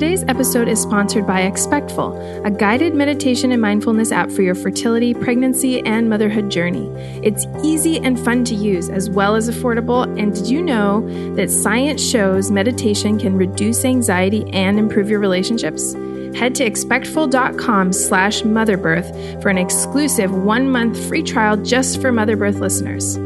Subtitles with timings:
[0.00, 5.12] Today's episode is sponsored by Expectful, a guided meditation and mindfulness app for your fertility,
[5.12, 6.88] pregnancy, and motherhood journey.
[7.22, 10.04] It's easy and fun to use, as well as affordable.
[10.18, 11.02] And did you know
[11.34, 15.92] that science shows meditation can reduce anxiety and improve your relationships?
[16.34, 23.18] Head to expectful.com slash motherbirth for an exclusive one-month free trial just for Motherbirth listeners.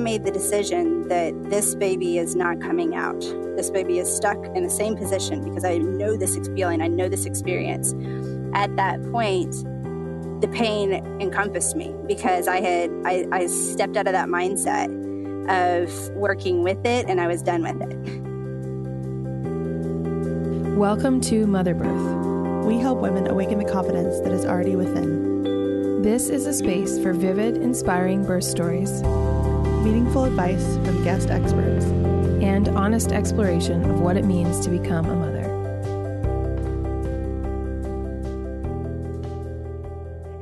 [0.00, 3.20] I made the decision that this baby is not coming out,
[3.54, 7.10] this baby is stuck in the same position because I know this feeling, I know
[7.10, 7.92] this experience.
[8.54, 9.52] At that point,
[10.40, 14.88] the pain encompassed me because I had I, I stepped out of that mindset
[15.50, 17.94] of working with it and I was done with it.
[20.78, 22.64] Welcome to Motherbirth.
[22.64, 26.00] We help women awaken the confidence that is already within.
[26.00, 29.02] This is a space for vivid, inspiring birth stories
[29.80, 31.86] meaningful advice from guest experts,
[32.42, 35.40] and honest exploration of what it means to become a mother.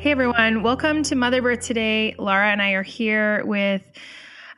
[0.00, 2.16] Hey everyone, welcome to Mother Birth today.
[2.18, 3.82] Laura and I are here with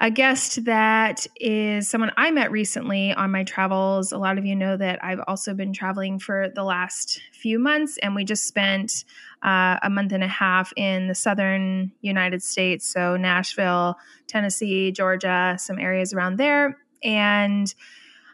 [0.00, 4.12] a guest that is someone I met recently on my travels.
[4.12, 7.98] A lot of you know that I've also been traveling for the last few months,
[7.98, 9.04] and we just spent
[9.42, 12.86] uh, a month and a half in the southern United States.
[12.86, 16.78] So, Nashville, Tennessee, Georgia, some areas around there.
[17.02, 17.72] And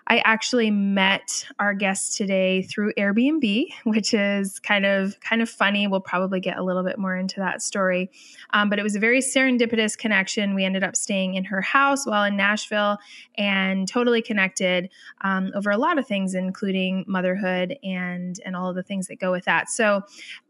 [0.08, 5.86] I actually met our guest today through Airbnb, which is kind of kind of funny.
[5.86, 8.10] We'll probably get a little bit more into that story,
[8.52, 10.54] um, but it was a very serendipitous connection.
[10.54, 12.98] We ended up staying in her house while in Nashville,
[13.36, 14.90] and totally connected
[15.22, 19.20] um, over a lot of things, including motherhood and and all of the things that
[19.20, 19.68] go with that.
[19.68, 20.02] So,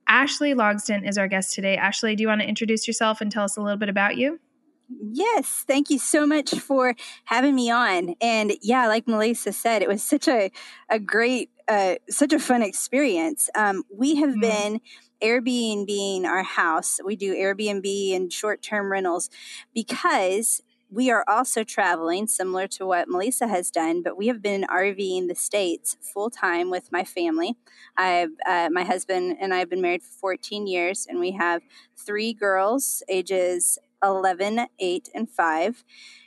[0.09, 1.77] Ashley Logsdon is our guest today.
[1.77, 4.41] Ashley, do you want to introduce yourself and tell us a little bit about you?
[4.89, 8.15] Yes, thank you so much for having me on.
[8.21, 10.51] And yeah, like Melissa said, it was such a
[10.89, 13.51] a great, uh, such a fun experience.
[13.57, 14.41] Um, we have mm-hmm.
[14.41, 14.81] been
[15.23, 17.01] Airbnb being our house.
[17.05, 19.31] We do Airbnb and short term rentals
[19.75, 24.65] because we are also traveling, similar to what Melissa has done, but we have been
[24.71, 27.57] RVing the states full time with my family.
[27.97, 31.63] I, uh, my husband and I have been married for 14 years, and we have
[31.97, 35.85] three girls, ages 11, 8, and 5.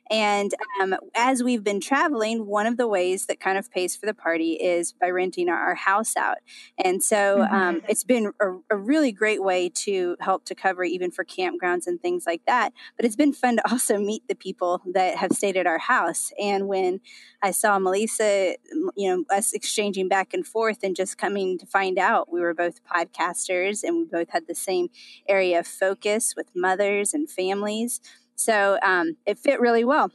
[0.10, 4.08] And um, as we've been traveling, one of the ways that kind of pays for
[4.08, 6.38] the party is by renting our, house out.
[6.84, 7.56] And so mm-hmm.
[7.56, 11.86] um, it's been a, a, really great way to help to cover even for campgrounds
[11.86, 12.74] and things like that.
[12.98, 16.34] But it's been fun to also meet the people that have stayed at our house.
[16.42, 17.02] And when
[17.42, 18.56] I saw Melissa,
[18.98, 22.54] you know, us exchanging back and forth and just coming to find out we were
[22.54, 24.90] both podcasters and we both had the same
[25.28, 28.02] area of focus with mothers and families
[28.40, 30.12] so um, it fit really well.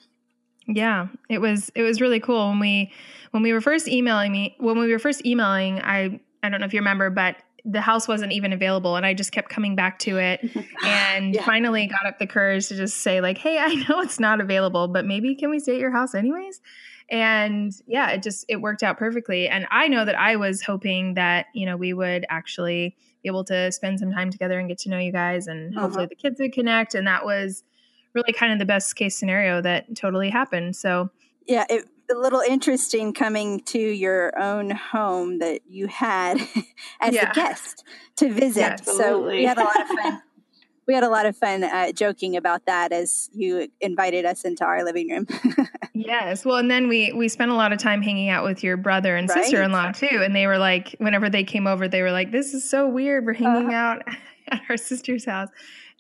[0.66, 2.90] Yeah, it was it was really cool when we
[3.32, 5.80] when we were first emailing me when we were first emailing.
[5.80, 7.36] I I don't know if you remember, but
[7.66, 10.38] the house wasn't even available and i just kept coming back to it
[10.84, 11.42] and yeah.
[11.46, 14.86] finally got up the courage to just say like hey i know it's not available
[14.86, 16.60] but maybe can we stay at your house anyways
[17.08, 21.14] and yeah it just it worked out perfectly and i know that i was hoping
[21.14, 24.76] that you know we would actually be able to spend some time together and get
[24.76, 25.86] to know you guys and uh-huh.
[25.86, 27.64] hopefully the kids would connect and that was
[28.14, 30.76] really kind of the best case scenario that totally happened.
[30.76, 31.10] So,
[31.46, 36.38] yeah, it, a little interesting coming to your own home that you had
[37.00, 37.30] as yeah.
[37.30, 37.84] a guest
[38.16, 38.60] to visit.
[38.60, 40.22] Yeah, so we had a lot of fun.
[40.86, 44.64] we had a lot of fun uh, joking about that as you invited us into
[44.64, 45.26] our living room.
[45.94, 48.76] yes, well, and then we we spent a lot of time hanging out with your
[48.76, 49.42] brother and right?
[49.42, 52.32] sister in law too, and they were like, whenever they came over, they were like,
[52.32, 53.24] "This is so weird.
[53.24, 53.76] We're hanging uh-huh.
[53.76, 54.02] out
[54.48, 55.48] at our sister's house."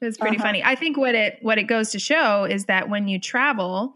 [0.00, 0.46] It was pretty uh-huh.
[0.46, 0.62] funny.
[0.62, 3.94] I think what it what it goes to show is that when you travel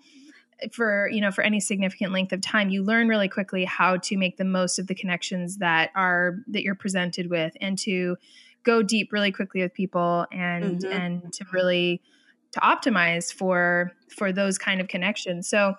[0.73, 4.17] for you know for any significant length of time you learn really quickly how to
[4.17, 8.17] make the most of the connections that are that you're presented with and to
[8.65, 10.93] go deep really quickly with people and mm-hmm.
[10.93, 12.03] and to really
[12.51, 15.75] to optimize for for those kind of connections so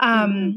[0.00, 0.56] um mm-hmm.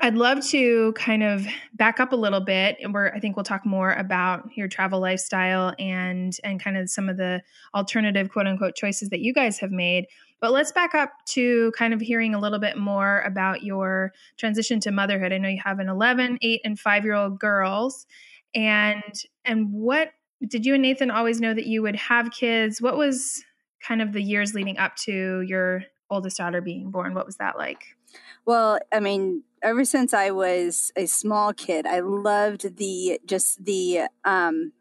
[0.00, 3.44] I'd love to kind of back up a little bit, and where I think we'll
[3.44, 7.42] talk more about your travel lifestyle and and kind of some of the
[7.74, 10.06] alternative quote unquote choices that you guys have made.
[10.40, 14.78] But let's back up to kind of hearing a little bit more about your transition
[14.80, 15.32] to motherhood.
[15.32, 18.06] I know you have an 11, 8, and 5 year old girls,
[18.54, 20.12] and and what
[20.46, 22.80] did you and Nathan always know that you would have kids?
[22.80, 23.42] What was
[23.80, 27.14] kind of the years leading up to your oldest daughter being born?
[27.14, 27.97] What was that like?
[28.44, 34.02] Well, I mean, ever since I was a small kid, I loved the just the
[34.24, 34.72] um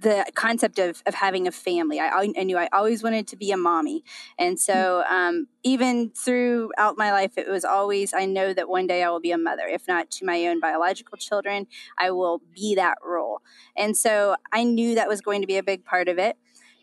[0.00, 1.98] the concept of, of having a family.
[1.98, 4.04] I, I knew I always wanted to be a mommy.
[4.38, 9.02] And so, um, even throughout my life, it was always, I know that one day
[9.02, 9.66] I will be a mother.
[9.66, 11.66] If not to my own biological children,
[11.98, 13.40] I will be that role.
[13.76, 16.36] And so I knew that was going to be a big part of it.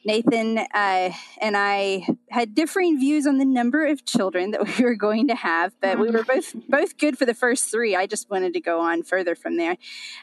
[0.06, 1.12] Nathan uh,
[1.42, 5.36] and I had differing views on the number of children that we were going to
[5.36, 7.96] have, but we were both both good for the first three.
[7.96, 9.78] I just wanted to go on further from there,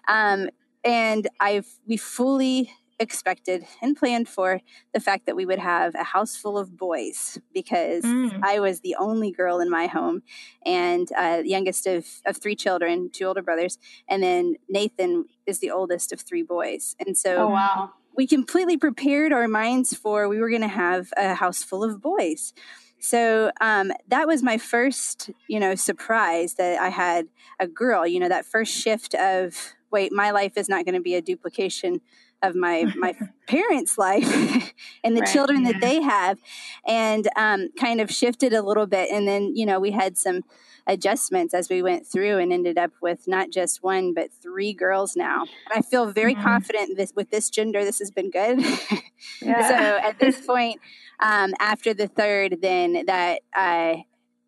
[0.08, 0.48] um,
[0.84, 4.60] and I've we fully expected and planned for
[4.94, 8.38] the fact that we would have a house full of boys because mm.
[8.42, 10.22] I was the only girl in my home
[10.64, 13.76] and uh, youngest of, of three children, two older brothers.
[14.08, 16.94] And then Nathan is the oldest of three boys.
[17.04, 17.92] And so oh, wow.
[18.16, 22.00] We completely prepared our minds for we were going to have a house full of
[22.00, 22.52] boys.
[22.98, 27.26] So um, that was my first, you know, surprise that I had
[27.58, 28.06] a girl.
[28.06, 31.22] You know, that first shift of wait, my life is not going to be a
[31.22, 32.00] duplication
[32.42, 33.14] of my my
[33.46, 34.72] parents' life
[35.04, 35.72] and the right, children yeah.
[35.72, 36.38] that they have,
[36.86, 39.10] and um, kind of shifted a little bit.
[39.10, 40.42] And then you know we had some
[40.86, 45.16] adjustments as we went through and ended up with not just one but three girls
[45.16, 45.42] now.
[45.42, 46.42] And I feel very mm-hmm.
[46.42, 47.84] confident this with this gender.
[47.84, 48.64] This has been good.
[49.40, 49.68] Yeah.
[49.68, 50.80] so at this point,
[51.20, 54.04] um, after the third, then that I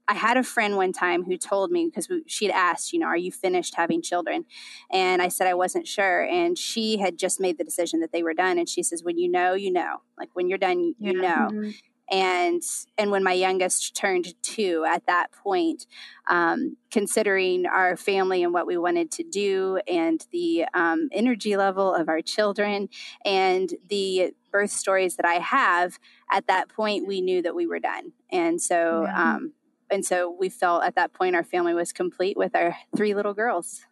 [0.07, 3.17] I had a friend one time who told me because she'd asked, you know, are
[3.17, 4.45] you finished having children?
[4.93, 6.25] And I said I wasn't sure.
[6.25, 8.59] And she had just made the decision that they were done.
[8.59, 10.03] And she says, when you know, you know.
[10.19, 11.21] Like when you're done, you, yeah.
[11.21, 11.49] know.
[11.51, 11.71] Mm-hmm.
[12.11, 12.63] And
[12.99, 15.87] and when my youngest turned two, at that point,
[16.29, 21.95] um, considering our family and what we wanted to do, and the um, energy level
[21.95, 22.91] of our children,
[23.25, 25.99] and the birth stories that I have,
[26.31, 28.13] at that point, we knew that we were done.
[28.31, 29.05] And so.
[29.05, 29.37] Yeah.
[29.37, 29.53] Um,
[29.95, 33.33] and so we felt at that point our family was complete with our three little
[33.33, 33.87] girls.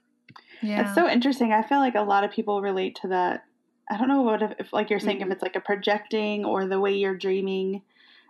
[0.61, 0.83] Yeah.
[0.83, 1.53] It's so interesting.
[1.53, 3.45] I feel like a lot of people relate to that.
[3.89, 5.31] I don't know what if, if like you're saying, mm-hmm.
[5.31, 7.83] if it's like a projecting or the way you're dreaming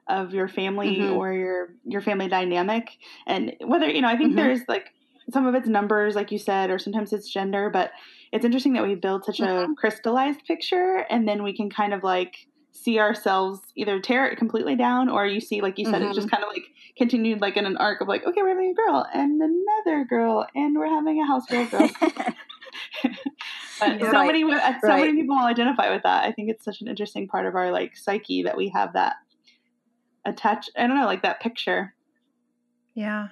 [0.07, 1.15] of your family mm-hmm.
[1.15, 2.91] or your your family dynamic,
[3.27, 4.37] and whether you know, I think mm-hmm.
[4.37, 4.93] there's like
[5.31, 7.93] some of it's numbers, like you said, or sometimes it's gender, but
[8.33, 9.75] it's interesting that we build such a mm-hmm.
[9.75, 14.75] crystallized picture, and then we can kind of like see ourselves either tear it completely
[14.75, 16.07] down or you see like you said mm-hmm.
[16.07, 16.65] it's just kind of like
[16.97, 20.47] continued like in an arc of like okay we're having a girl and another girl
[20.55, 21.71] and we're having a house girls
[23.81, 24.27] but so right.
[24.27, 25.07] many uh, so right.
[25.07, 27.71] many people will identify with that i think it's such an interesting part of our
[27.71, 29.17] like psyche that we have that
[30.27, 31.95] attach i don't know like that picture
[32.95, 33.29] yeah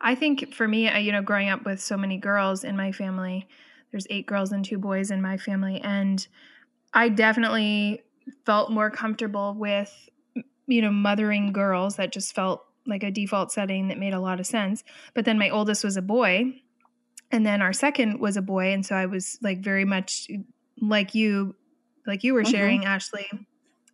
[0.00, 3.48] i think for me you know growing up with so many girls in my family
[3.92, 6.26] there's eight girls and two boys in my family and
[6.92, 8.02] i definitely
[8.44, 10.08] felt more comfortable with
[10.66, 14.40] you know mothering girls that just felt like a default setting that made a lot
[14.40, 14.82] of sense
[15.14, 16.52] but then my oldest was a boy
[17.30, 20.28] and then our second was a boy and so i was like very much
[20.80, 21.54] like you
[22.06, 22.52] like you were mm-hmm.
[22.52, 23.26] sharing ashley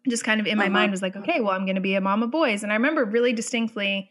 [0.09, 0.73] just kind of in my uh-huh.
[0.73, 2.75] mind was like okay well i'm going to be a mom of boys and i
[2.75, 4.11] remember really distinctly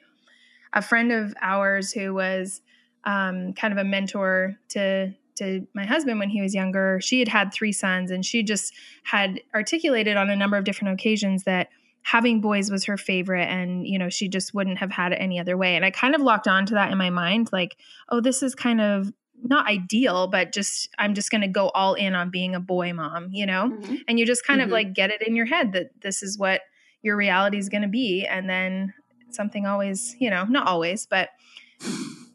[0.74, 2.62] a friend of ours who was
[3.06, 7.27] um, kind of a mentor to to my husband when he was younger, she had
[7.27, 11.69] had three sons and she just had articulated on a number of different occasions that
[12.03, 15.39] having boys was her favorite and you know she just wouldn't have had it any
[15.39, 17.77] other way and i kind of locked on to that in my mind like
[18.09, 19.11] oh this is kind of
[19.41, 22.94] not ideal but just i'm just going to go all in on being a boy
[22.94, 23.95] mom you know mm-hmm.
[24.07, 24.67] and you just kind mm-hmm.
[24.67, 26.61] of like get it in your head that this is what
[27.01, 28.94] your reality is going to be and then
[29.29, 31.29] something always you know not always but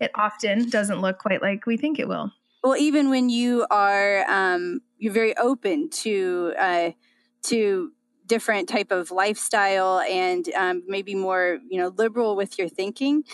[0.01, 4.29] it often doesn't look quite like we think it will well even when you are
[4.29, 6.91] um, you're very open to uh,
[7.43, 7.93] to
[8.29, 13.25] different type of lifestyle and um, maybe more you know liberal with your thinking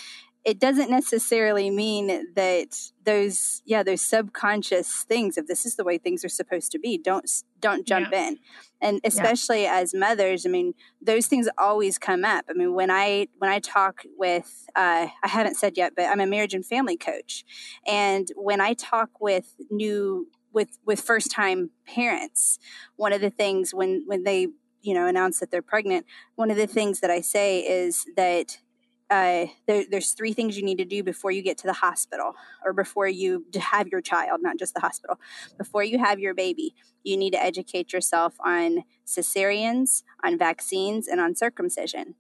[0.45, 5.99] it doesn't necessarily mean that those yeah those subconscious things if this is the way
[5.99, 8.29] things are supposed to be don't don't jump yeah.
[8.29, 8.39] in
[8.81, 9.77] and especially yeah.
[9.77, 13.59] as mothers i mean those things always come up i mean when i when i
[13.59, 17.45] talk with uh, i haven't said yet but i'm a marriage and family coach
[17.87, 22.59] and when i talk with new with with first time parents
[22.97, 24.49] one of the things when when they
[24.85, 28.59] you know announce that they're pregnant one of the things that i say is that
[29.11, 32.35] uh, there, there's three things you need to do before you get to the hospital
[32.65, 35.21] or before you have your child, not just the hospital.
[35.59, 41.21] Before you have your baby, you need to educate yourself on cesareans, on vaccines, and
[41.21, 42.15] on circumcision.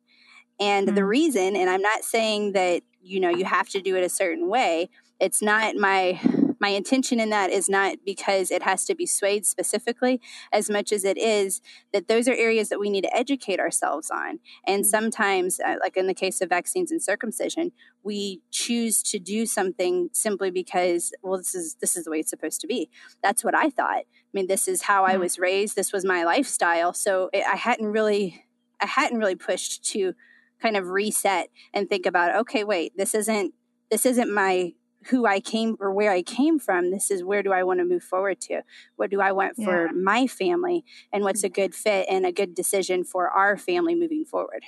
[0.61, 0.97] And mm-hmm.
[0.97, 4.09] the reason, and I'm not saying that you know you have to do it a
[4.09, 4.90] certain way.
[5.21, 6.21] It's not my
[6.64, 10.18] my intention in that is not because it has to be swayed specifically
[10.50, 11.61] as much as it is
[11.92, 14.88] that those are areas that we need to educate ourselves on and mm-hmm.
[14.88, 17.71] sometimes uh, like in the case of vaccines and circumcision
[18.02, 22.30] we choose to do something simply because well this is this is the way it's
[22.30, 22.88] supposed to be
[23.23, 24.04] that's what i thought
[24.35, 25.76] I mean, this is how I was raised.
[25.76, 26.92] This was my lifestyle.
[26.92, 28.44] So it, I hadn't really,
[28.80, 30.12] I hadn't really pushed to
[30.61, 33.54] kind of reset and think about, okay, wait, this isn't,
[33.92, 34.73] this isn't my
[35.08, 36.90] who I came or where I came from.
[36.90, 38.62] This is where do I want to move forward to?
[38.96, 39.92] What do I want for yeah.
[39.92, 40.84] my family?
[41.12, 41.54] And what's a mm.
[41.54, 44.64] good fit and a good decision for our family moving forward?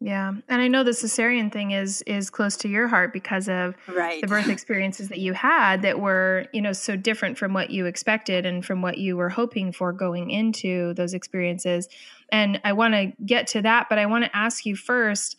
[0.00, 0.32] Yeah.
[0.48, 4.20] And I know the cesarean thing is is close to your heart because of right.
[4.20, 7.86] the birth experiences that you had that were, you know, so different from what you
[7.86, 11.88] expected and from what you were hoping for going into those experiences.
[12.30, 15.36] And I want to get to that, but I want to ask you first,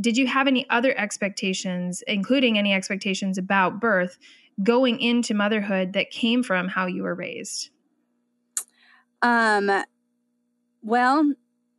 [0.00, 4.18] did you have any other expectations, including any expectations about birth
[4.62, 7.70] going into motherhood that came from how you were raised?
[9.22, 9.84] Um
[10.82, 11.30] well,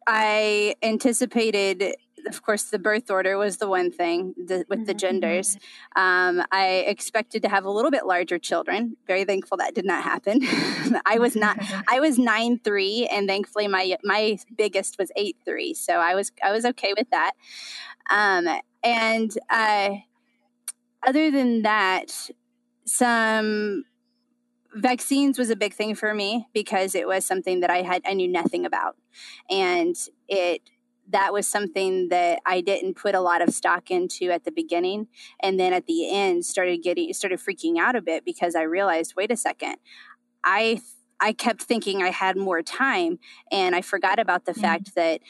[0.07, 1.95] I anticipated
[2.27, 5.57] of course, the birth order was the one thing the, with the mm-hmm, genders.
[5.97, 6.39] Mm-hmm.
[6.39, 8.97] Um, I expected to have a little bit larger children.
[9.07, 10.41] Very thankful that did not happen.
[11.05, 11.57] I was not.
[11.89, 15.73] I was nine three, and thankfully my my biggest was eight three.
[15.73, 17.33] So I was I was okay with that.
[18.09, 18.47] Um,
[18.83, 19.95] and uh,
[21.05, 22.29] other than that,
[22.85, 23.85] some
[24.73, 28.13] vaccines was a big thing for me because it was something that I had I
[28.13, 28.95] knew nothing about,
[29.49, 29.95] and
[30.27, 30.61] it
[31.11, 35.07] that was something that I didn't put a lot of stock into at the beginning.
[35.41, 39.13] And then at the end started getting, started freaking out a bit because I realized,
[39.15, 39.75] wait a second,
[40.43, 40.81] I,
[41.19, 43.19] I kept thinking I had more time
[43.51, 44.61] and I forgot about the mm-hmm.
[44.61, 45.21] fact that,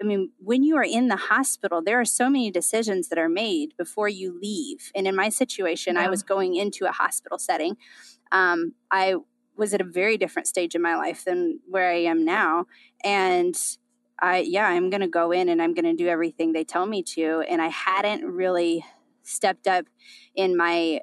[0.00, 3.28] I mean, when you are in the hospital, there are so many decisions that are
[3.28, 4.92] made before you leave.
[4.94, 6.02] And in my situation, yeah.
[6.02, 7.76] I was going into a hospital setting.
[8.30, 9.16] Um, I
[9.56, 12.66] was at a very different stage in my life than where I am now.
[13.04, 13.56] And
[14.22, 16.86] I yeah, I'm going to go in and I'm going to do everything they tell
[16.86, 18.84] me to and I hadn't really
[19.22, 19.86] stepped up
[20.34, 21.00] in my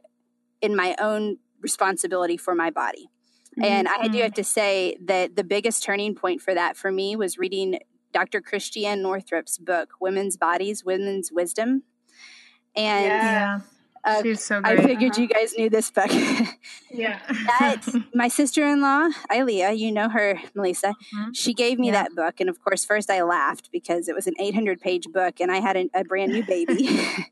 [0.61, 3.09] in my own responsibility for my body.
[3.57, 3.63] Mm-hmm.
[3.63, 7.15] And I do have to say that the biggest turning point for that for me
[7.15, 7.79] was reading
[8.13, 8.41] Dr.
[8.41, 11.83] Christiane Northrup's book, Women's Bodies, Women's Wisdom.
[12.75, 13.59] And yeah.
[14.07, 14.79] Uh, She's so great.
[14.79, 15.21] I figured uh-huh.
[15.21, 16.09] you guys knew this book.
[16.91, 17.19] yeah.
[17.59, 17.81] that
[18.13, 20.95] my sister-in-law, Ilea, you know her, Melissa.
[21.13, 21.31] Mm-hmm.
[21.33, 22.03] She gave me yeah.
[22.03, 25.51] that book, and of course, first I laughed because it was an 800-page book, and
[25.51, 26.87] I had a, a brand new baby.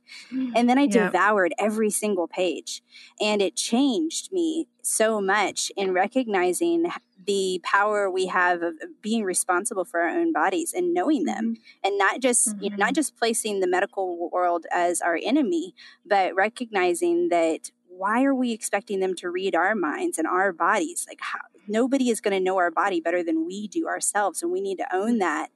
[0.31, 2.83] and then I devoured every single page,
[3.21, 6.91] and it changed me so much in recognizing
[7.25, 11.87] the power we have of being responsible for our own bodies and knowing them mm-hmm.
[11.87, 12.63] and not just mm-hmm.
[12.63, 12.95] you know, not mm-hmm.
[12.95, 15.73] just placing the medical world as our enemy
[16.05, 21.05] but recognizing that why are we expecting them to read our minds and our bodies
[21.07, 24.51] like how, nobody is going to know our body better than we do ourselves and
[24.51, 25.49] we need to own that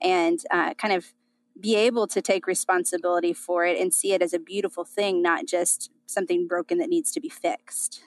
[0.00, 1.12] and uh, kind of
[1.58, 5.46] be able to take responsibility for it and see it as a beautiful thing not
[5.46, 8.02] just something broken that needs to be fixed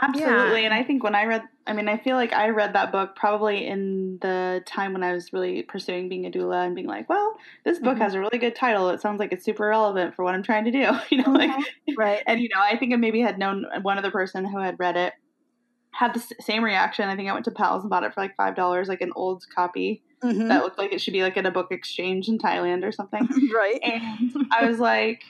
[0.00, 0.60] Absolutely.
[0.60, 0.66] Yeah.
[0.66, 3.16] And I think when I read, I mean, I feel like I read that book
[3.16, 7.08] probably in the time when I was really pursuing being a doula and being like,
[7.08, 8.02] well, this book mm-hmm.
[8.02, 8.90] has a really good title.
[8.90, 10.88] It sounds like it's super relevant for what I'm trying to do.
[11.10, 11.94] You know, like, mm-hmm.
[11.96, 12.22] right.
[12.26, 14.96] And, you know, I think I maybe had known one other person who had read
[14.96, 15.14] it,
[15.90, 17.08] had the same reaction.
[17.08, 19.44] I think I went to Powell's and bought it for like $5, like an old
[19.54, 20.02] copy.
[20.22, 20.48] Mm-hmm.
[20.48, 23.26] That looked like it should be like in a book exchange in Thailand or something.
[23.54, 23.80] right.
[23.82, 25.22] And I was like,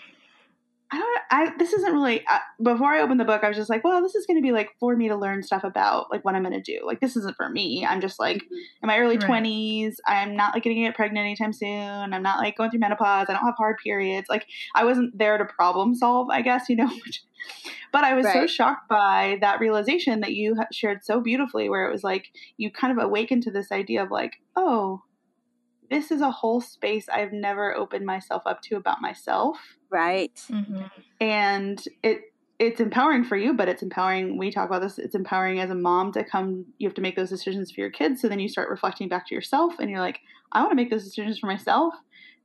[0.90, 1.21] I don't.
[1.30, 2.26] I this isn't really.
[2.26, 4.42] Uh, before I opened the book, I was just like, well, this is going to
[4.42, 6.80] be like for me to learn stuff about like what I'm going to do.
[6.87, 7.85] Like this isn't for me.
[7.85, 8.54] I'm just like mm-hmm.
[8.83, 10.00] in my early twenties.
[10.09, 10.23] Right.
[10.23, 12.14] I'm not like getting get pregnant anytime soon.
[12.14, 13.26] I'm not like going through menopause.
[13.28, 14.28] I don't have hard periods.
[14.30, 16.28] Like I wasn't there to problem solve.
[16.30, 16.90] I guess you know.
[17.92, 18.35] but I was right.
[18.35, 22.71] so shocked by that realization that you shared so beautifully, where it was like you
[22.71, 25.02] kind of awakened to this idea of like, oh,
[25.90, 29.77] this is a whole space I've never opened myself up to about myself.
[29.90, 30.35] Right.
[30.50, 30.85] Mm-hmm.
[31.21, 32.23] And it
[32.59, 34.37] it's empowering for you, but it's empowering.
[34.37, 34.99] We talk about this.
[34.99, 36.66] It's empowering as a mom to come.
[36.78, 38.21] You have to make those decisions for your kids.
[38.21, 40.90] So then you start reflecting back to yourself, and you're like, I want to make
[40.90, 41.95] those decisions for myself.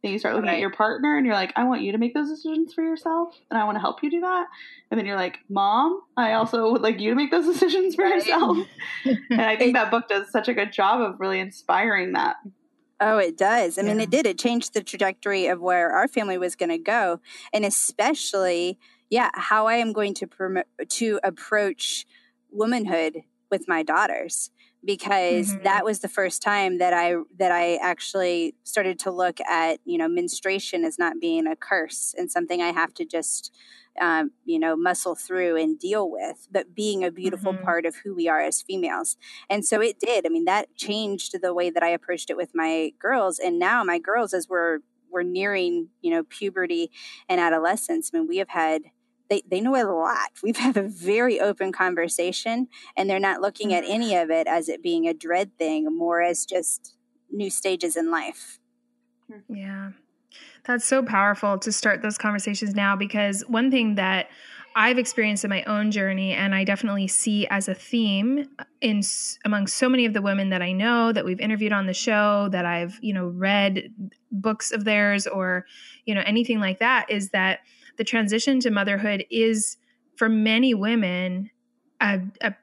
[0.03, 0.55] Then you start looking right.
[0.55, 3.35] at your partner, and you're like, I want you to make those decisions for yourself,
[3.49, 4.47] and I want to help you do that.
[4.91, 8.03] And then you're like, Mom, I also would like you to make those decisions for
[8.03, 8.15] right.
[8.15, 8.57] yourself.
[9.05, 12.35] and I think that book does such a good job of really inspiring that.
[13.05, 13.77] Oh, it does.
[13.77, 13.89] I yeah.
[13.89, 14.25] mean, it did.
[14.25, 17.19] It changed the trajectory of where our family was going to go,
[17.51, 18.79] and especially,
[19.09, 22.05] yeah, how I am going to promote to approach
[22.49, 24.51] womanhood with my daughters
[24.85, 25.63] because mm-hmm.
[25.63, 29.97] that was the first time that I that I actually started to look at you
[29.97, 33.55] know menstruation as not being a curse and something I have to just
[33.99, 37.63] um, you know, muscle through and deal with, but being a beautiful mm-hmm.
[37.63, 39.17] part of who we are as females.
[39.49, 40.25] And so it did.
[40.25, 43.39] I mean, that changed the way that I approached it with my girls.
[43.39, 44.79] And now my girls, as we're
[45.11, 46.89] we're nearing, you know, puberty
[47.29, 48.81] and adolescence, I mean, we have had
[49.29, 50.31] they, they know a lot.
[50.41, 54.23] We've had a very open conversation, and they're not looking at any mm-hmm.
[54.23, 56.95] of it as it being a dread thing, more as just
[57.31, 58.59] new stages in life.
[59.31, 59.55] Mm-hmm.
[59.55, 59.89] Yeah.
[60.65, 64.29] That's so powerful to start those conversations now because one thing that
[64.75, 68.47] I've experienced in my own journey, and I definitely see as a theme
[68.81, 69.01] in
[69.45, 72.49] among so many of the women that I know that we've interviewed on the show,
[72.51, 73.93] that I've you know read
[74.31, 75.65] books of theirs or
[76.05, 77.59] you know anything like that, is that
[77.97, 79.77] the transition to motherhood is
[80.15, 81.49] for many women
[81.99, 82.53] a, a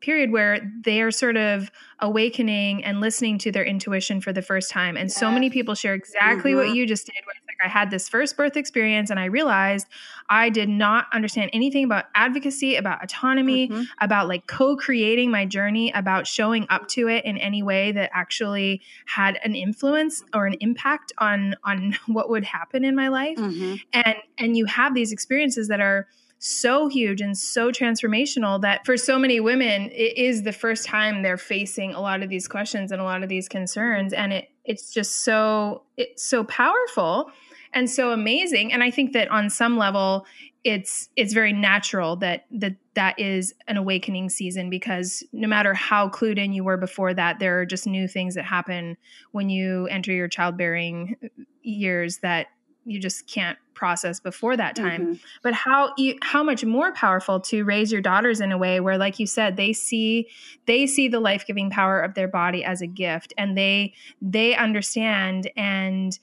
[0.00, 1.70] period where they are sort of
[2.00, 4.96] awakening and listening to their intuition for the first time.
[4.96, 5.16] And yes.
[5.16, 6.68] so many people share exactly mm-hmm.
[6.68, 7.14] what you just did.
[7.24, 9.86] Where I had this first birth experience and I realized
[10.28, 13.82] I did not understand anything about advocacy, about autonomy, mm-hmm.
[14.00, 18.80] about like co-creating my journey, about showing up to it in any way that actually
[19.06, 23.38] had an influence or an impact on on what would happen in my life.
[23.38, 23.76] Mm-hmm.
[23.92, 26.06] And and you have these experiences that are
[26.42, 31.22] so huge and so transformational that for so many women it is the first time
[31.22, 34.48] they're facing a lot of these questions and a lot of these concerns and it
[34.64, 37.30] it's just so it's so powerful
[37.72, 40.26] and so amazing and i think that on some level
[40.62, 46.08] it's it's very natural that that that is an awakening season because no matter how
[46.08, 48.96] clued in you were before that there are just new things that happen
[49.32, 51.16] when you enter your childbearing
[51.62, 52.48] years that
[52.84, 55.12] you just can't process before that time mm-hmm.
[55.42, 59.18] but how how much more powerful to raise your daughters in a way where like
[59.18, 60.28] you said they see
[60.66, 65.50] they see the life-giving power of their body as a gift and they they understand
[65.56, 66.18] and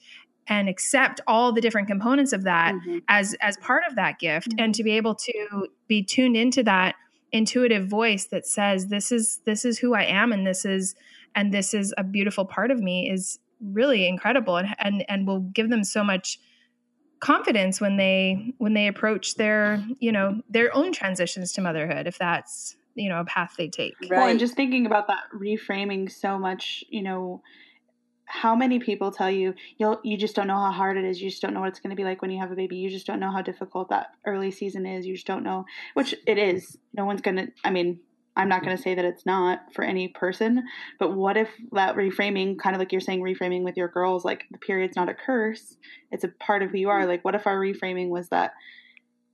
[0.48, 2.98] and accept all the different components of that mm-hmm.
[3.08, 4.64] as as part of that gift mm-hmm.
[4.64, 6.94] and to be able to be tuned into that
[7.32, 10.94] intuitive voice that says this is this is who I am and this is
[11.34, 15.40] and this is a beautiful part of me is really incredible and and, and will
[15.40, 16.40] give them so much
[17.20, 22.16] confidence when they when they approach their you know their own transitions to motherhood if
[22.18, 26.10] that's you know a path they take right well, and just thinking about that reframing
[26.10, 27.42] so much you know
[28.28, 31.30] how many people tell you you'll you just don't know how hard it is you
[31.30, 32.90] just don't know what it's going to be like when you have a baby you
[32.90, 36.38] just don't know how difficult that early season is you just don't know which it
[36.38, 37.98] is no one's going to i mean
[38.38, 40.62] I'm not going to say that it's not for any person,
[41.00, 44.44] but what if that reframing, kind of like you're saying, reframing with your girls, like
[44.52, 45.76] the period's not a curse,
[46.12, 47.04] it's a part of who you are.
[47.04, 48.52] Like, what if our reframing was that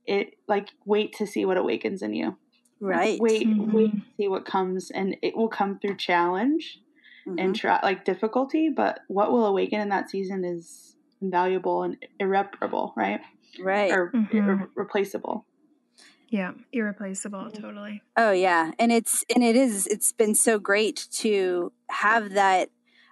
[0.07, 2.35] it, like, wait to see what awakens in you?
[2.81, 3.19] Right.
[3.19, 3.71] Wait, mm-hmm.
[3.71, 6.79] wait to see what comes, and it will come through challenge
[7.27, 7.39] mm-hmm.
[7.39, 12.93] and try, like difficulty, but what will awaken in that season is invaluable and irreparable,
[12.95, 13.21] right?
[13.59, 13.91] Right.
[13.91, 14.63] Or mm-hmm.
[14.75, 15.45] irreplaceable.
[16.29, 18.01] Yeah, irreplaceable, totally.
[18.17, 19.87] Oh yeah, and it's and it is.
[19.87, 22.69] It's been so great to have that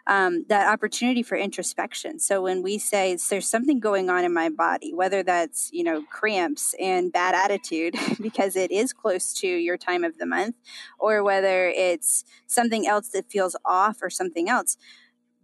[0.07, 2.19] um, that opportunity for introspection.
[2.19, 6.03] So when we say there's something going on in my body, whether that's you know
[6.11, 10.55] cramps and bad attitude because it is close to your time of the month,
[10.99, 14.77] or whether it's something else that feels off or something else,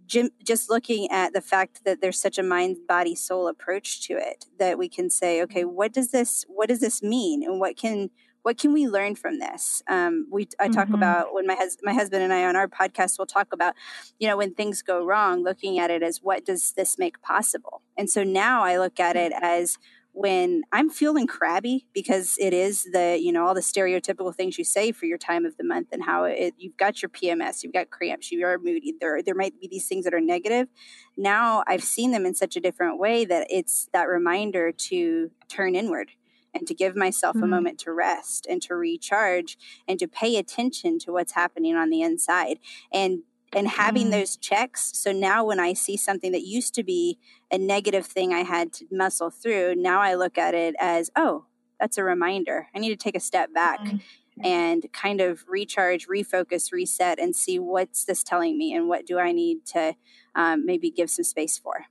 [0.08, 4.46] just looking at the fact that there's such a mind body soul approach to it
[4.58, 8.10] that we can say okay what does this what does this mean and what can
[8.44, 10.96] what can we learn from this um, we i talk mm-hmm.
[10.96, 13.74] about when my, hus- my husband and i on our podcast will talk about
[14.20, 17.82] you know when things go wrong looking at it as what does this make possible
[17.98, 19.78] and so now i look at it as
[20.20, 24.64] when I'm feeling crabby because it is the, you know, all the stereotypical things you
[24.64, 27.74] say for your time of the month and how it, you've got your PMS, you've
[27.74, 28.96] got cramps, you are moody.
[29.00, 30.68] There, there might be these things that are negative.
[31.16, 35.76] Now I've seen them in such a different way that it's that reminder to turn
[35.76, 36.12] inward
[36.54, 37.44] and to give myself mm-hmm.
[37.44, 39.58] a moment to rest and to recharge
[39.88, 42.60] and to pay attention to what's happening on the inside.
[42.92, 44.12] And and having mm.
[44.12, 44.92] those checks.
[44.96, 47.18] So now when I see something that used to be
[47.52, 51.46] a negative thing I had to muscle through, now I look at it as, oh,
[51.80, 52.68] that's a reminder.
[52.76, 54.02] I need to take a step back mm.
[54.44, 59.18] and kind of recharge, refocus, reset, and see what's this telling me and what do
[59.18, 59.96] I need to
[60.36, 61.86] um, maybe give some space for.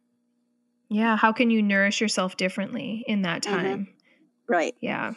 [0.88, 1.16] Yeah.
[1.16, 3.54] How can you nourish yourself differently in that mm-hmm.
[3.54, 3.78] time?
[3.80, 3.92] Mm-hmm.
[4.48, 4.74] Right.
[4.80, 5.12] Yeah.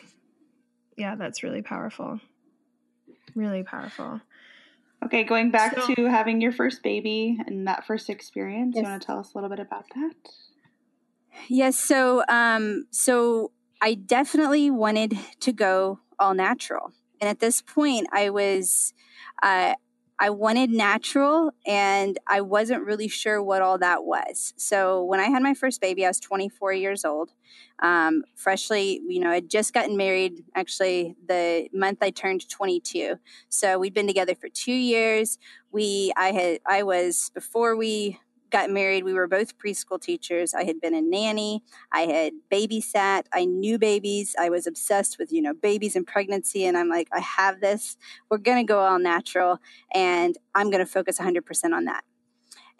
[0.98, 2.20] Yeah, that's really powerful.
[3.36, 4.22] Really powerful.
[5.04, 8.84] Okay, going back so, to having your first baby and that first experience, yes.
[8.84, 10.14] you want to tell us a little bit about that?
[11.48, 11.78] Yes.
[11.78, 18.30] So, um, so I definitely wanted to go all natural, and at this point, I
[18.30, 18.94] was,
[19.42, 19.74] uh,
[20.22, 24.54] I wanted natural and I wasn't really sure what all that was.
[24.56, 27.32] So when I had my first baby, I was 24 years old.
[27.80, 33.16] Um, freshly, you know, I'd just gotten married actually the month I turned 22.
[33.50, 35.40] So we'd been together for two years.
[35.72, 38.20] We, I had, I was, before we
[38.52, 40.54] got married, we were both preschool teachers.
[40.54, 41.64] I had been a nanny.
[41.92, 43.24] I had babysat.
[43.34, 44.36] I knew babies.
[44.40, 46.66] I was obsessed with, you know, babies and pregnancy.
[46.66, 47.98] And I'm like, I have this.
[48.30, 49.60] We're going to go all natural.
[49.94, 52.04] And I'm going to focus 100% on that.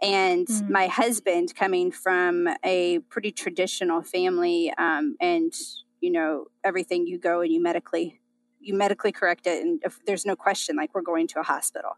[0.02, 0.70] And mm.
[0.70, 5.54] my husband, coming from a pretty traditional family, um, and
[6.02, 8.20] you know everything you go and you medically
[8.62, 11.92] you medically correct it and if there's no question like we're going to a hospital.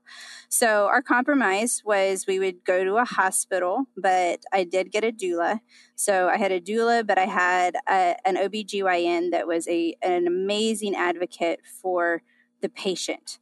[0.50, 5.12] So our compromise was we would go to a hospital but i did get a
[5.12, 5.60] doula.
[5.96, 10.28] So i had a doula but i had a, an obgyn that was a an
[10.28, 12.22] amazing advocate for
[12.62, 13.40] the patient.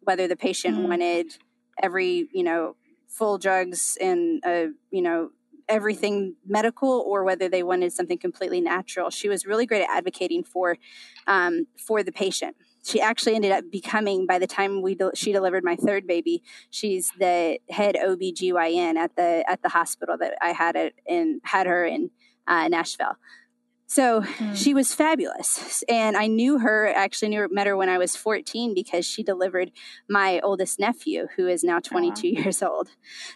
[0.00, 0.88] Whether the patient mm.
[0.88, 1.38] wanted
[1.82, 2.76] every you know
[3.08, 5.30] full drugs and uh, you know
[5.68, 9.10] everything medical or whether they wanted something completely natural.
[9.10, 10.76] She was really great at advocating for
[11.26, 12.56] um, for the patient.
[12.84, 16.42] She actually ended up becoming by the time we de- she delivered my third baby,
[16.70, 21.66] she's the head OBGYN at the at the hospital that I had it in had
[21.66, 22.10] her in
[22.46, 23.16] uh, Nashville.
[23.88, 24.54] So mm.
[24.54, 25.82] she was fabulous.
[25.88, 29.72] And I knew her, actually knew met her when I was 14 because she delivered
[30.08, 32.90] my oldest nephew, who is now 22 years old.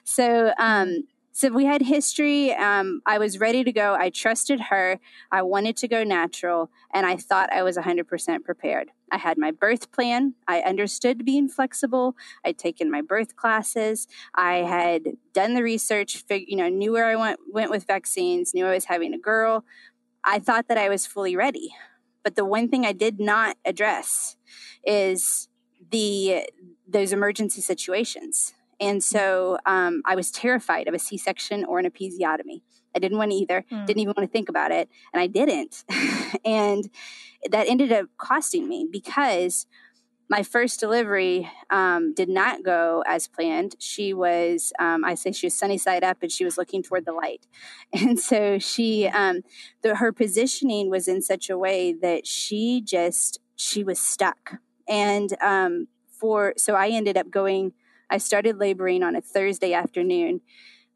[0.04, 2.52] So um, so we had history.
[2.52, 3.94] Um, I was ready to go.
[3.98, 5.00] I trusted her.
[5.30, 8.90] I wanted to go natural, and I thought I was 100% prepared.
[9.10, 10.34] I had my birth plan.
[10.46, 12.16] I understood being flexible.
[12.44, 14.06] I'd taken my birth classes.
[14.34, 16.18] I had done the research.
[16.18, 18.52] Fig- you know, knew where I went went with vaccines.
[18.52, 19.64] Knew I was having a girl.
[20.24, 21.74] I thought that I was fully ready.
[22.22, 24.36] But the one thing I did not address
[24.84, 25.48] is
[25.90, 26.46] the
[26.86, 31.90] those emergency situations and so um, I was terrified of a C section or an
[31.90, 32.62] episiotomy.
[32.94, 33.86] I didn't want either, mm.
[33.86, 34.88] didn't even want to think about it.
[35.12, 35.84] And I didn't.
[36.44, 36.90] and
[37.50, 39.66] that ended up costing me because
[40.28, 43.76] my first delivery um, did not go as planned.
[43.78, 47.04] She was, um, I say she was sunny side up and she was looking toward
[47.04, 47.46] the light.
[47.92, 49.42] And so she, um,
[49.82, 54.54] the, her positioning was in such a way that she just, she was stuck.
[54.88, 57.74] And um, for, so I ended up going
[58.12, 60.42] I started laboring on a Thursday afternoon,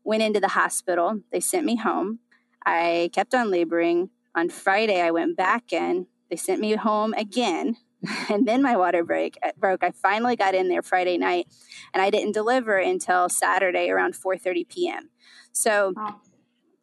[0.05, 1.23] went into the hospital.
[1.33, 2.19] They sent me home.
[2.65, 4.11] I kept on laboring.
[4.35, 6.09] On Friday, I went back in.
[6.29, 7.77] They sent me home again.
[8.29, 9.83] And then my water break uh, broke.
[9.83, 11.49] I finally got in there Friday night,
[11.93, 15.11] and I didn't deliver until Saturday around 4:30 p.m.
[15.51, 16.21] So wow.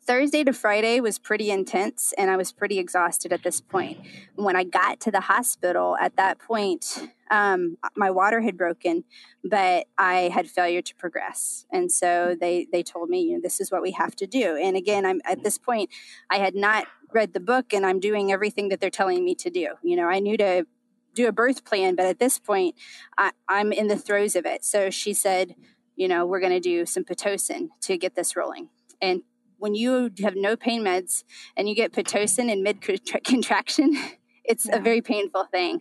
[0.06, 4.00] Thursday to Friday was pretty intense and I was pretty exhausted at this point.
[4.36, 9.06] When I got to the hospital at that point, um, my water had broken,
[9.44, 11.66] but I had failure to progress.
[11.72, 14.58] And so they, they told me, you know, this is what we have to do.
[14.58, 15.90] And again, I'm at this point,
[16.30, 19.50] I had not read the book and I'm doing everything that they're telling me to
[19.50, 19.70] do.
[19.84, 20.66] You know, I knew to
[21.14, 22.76] do a birth plan, but at this point,
[23.18, 24.66] I, I'm in the throes of it.
[24.66, 25.56] So she said,
[25.96, 28.70] you know, we're going to do some Pitocin to get this rolling.
[29.02, 29.22] And
[29.64, 31.24] when you have no pain meds
[31.56, 32.82] and you get Pitocin in mid
[33.24, 33.98] contraction,
[34.44, 34.76] it's yeah.
[34.76, 35.80] a very painful thing.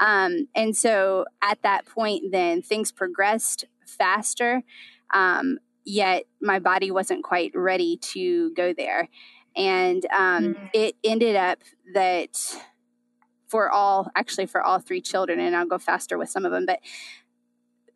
[0.00, 4.62] Um, and so at that point, then things progressed faster,
[5.14, 9.08] um, yet my body wasn't quite ready to go there.
[9.54, 10.66] And um, mm-hmm.
[10.74, 11.60] it ended up
[11.94, 12.36] that
[13.46, 16.66] for all, actually, for all three children, and I'll go faster with some of them,
[16.66, 16.80] but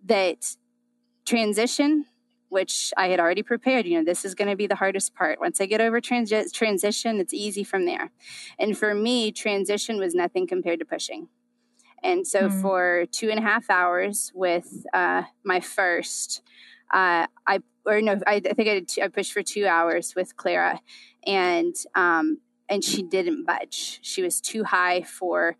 [0.04, 0.54] that
[1.24, 2.04] transition
[2.54, 3.84] which I had already prepared.
[3.84, 5.40] You know, this is going to be the hardest part.
[5.40, 8.12] Once I get over trans- transition, it's easy from there.
[8.60, 11.28] And for me, transition was nothing compared to pushing.
[12.04, 12.62] And so mm.
[12.62, 16.42] for two and a half hours with uh, my first,
[16.92, 20.14] uh, I or no, I, I think I, did two, I pushed for two hours
[20.14, 20.80] with Clara,
[21.26, 22.38] and um,
[22.68, 23.98] and she didn't budge.
[24.02, 25.56] She was too high for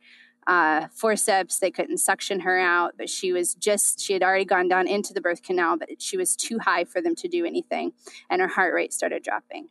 [0.47, 1.59] uh, forceps.
[1.59, 5.13] They couldn't suction her out, but she was just, she had already gone down into
[5.13, 7.93] the birth canal, but she was too high for them to do anything.
[8.29, 9.69] And her heart rate started dropping.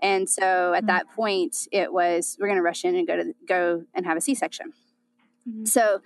[0.00, 0.86] And so at mm-hmm.
[0.86, 4.16] that point, it was, we're going to rush in and go to, go and have
[4.16, 4.72] a C section.
[5.48, 5.64] Mm-hmm.
[5.64, 6.00] So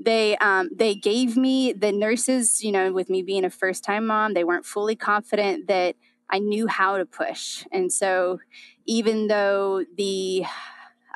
[0.00, 4.06] they um, they gave me the nurses, you know, with me being a first time
[4.06, 5.96] mom, they weren't fully confident that
[6.30, 7.64] I knew how to push.
[7.72, 8.40] And so
[8.86, 10.44] even though the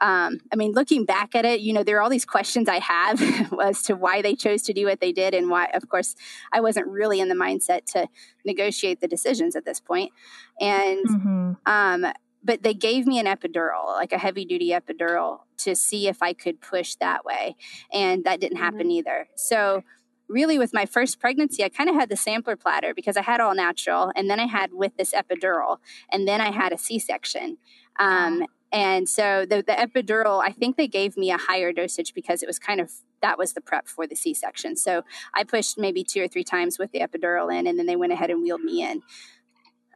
[0.00, 2.78] um, I mean, looking back at it, you know, there are all these questions I
[2.78, 3.20] have
[3.62, 6.14] as to why they chose to do what they did, and why, of course,
[6.52, 8.08] I wasn't really in the mindset to
[8.44, 10.12] negotiate the decisions at this point.
[10.60, 11.52] And, mm-hmm.
[11.66, 16.22] um, but they gave me an epidural, like a heavy duty epidural, to see if
[16.22, 17.56] I could push that way.
[17.92, 18.90] And that didn't happen mm-hmm.
[18.92, 19.28] either.
[19.36, 19.84] So,
[20.28, 23.40] really, with my first pregnancy, I kind of had the sampler platter because I had
[23.40, 25.78] all natural, and then I had with this epidural,
[26.10, 27.58] and then I had a C section.
[27.98, 32.42] Um, and so the, the epidural, I think they gave me a higher dosage because
[32.42, 34.76] it was kind of that was the prep for the C section.
[34.76, 35.02] So
[35.34, 38.12] I pushed maybe two or three times with the epidural in, and then they went
[38.12, 39.02] ahead and wheeled me in.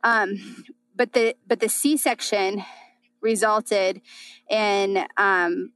[0.02, 2.64] Um, but the but the C section
[3.20, 4.02] resulted
[4.50, 5.72] in um,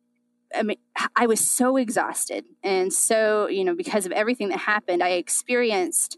[0.55, 0.79] I mean,
[1.15, 2.45] I was so exhausted.
[2.63, 6.17] And so, you know, because of everything that happened, I experienced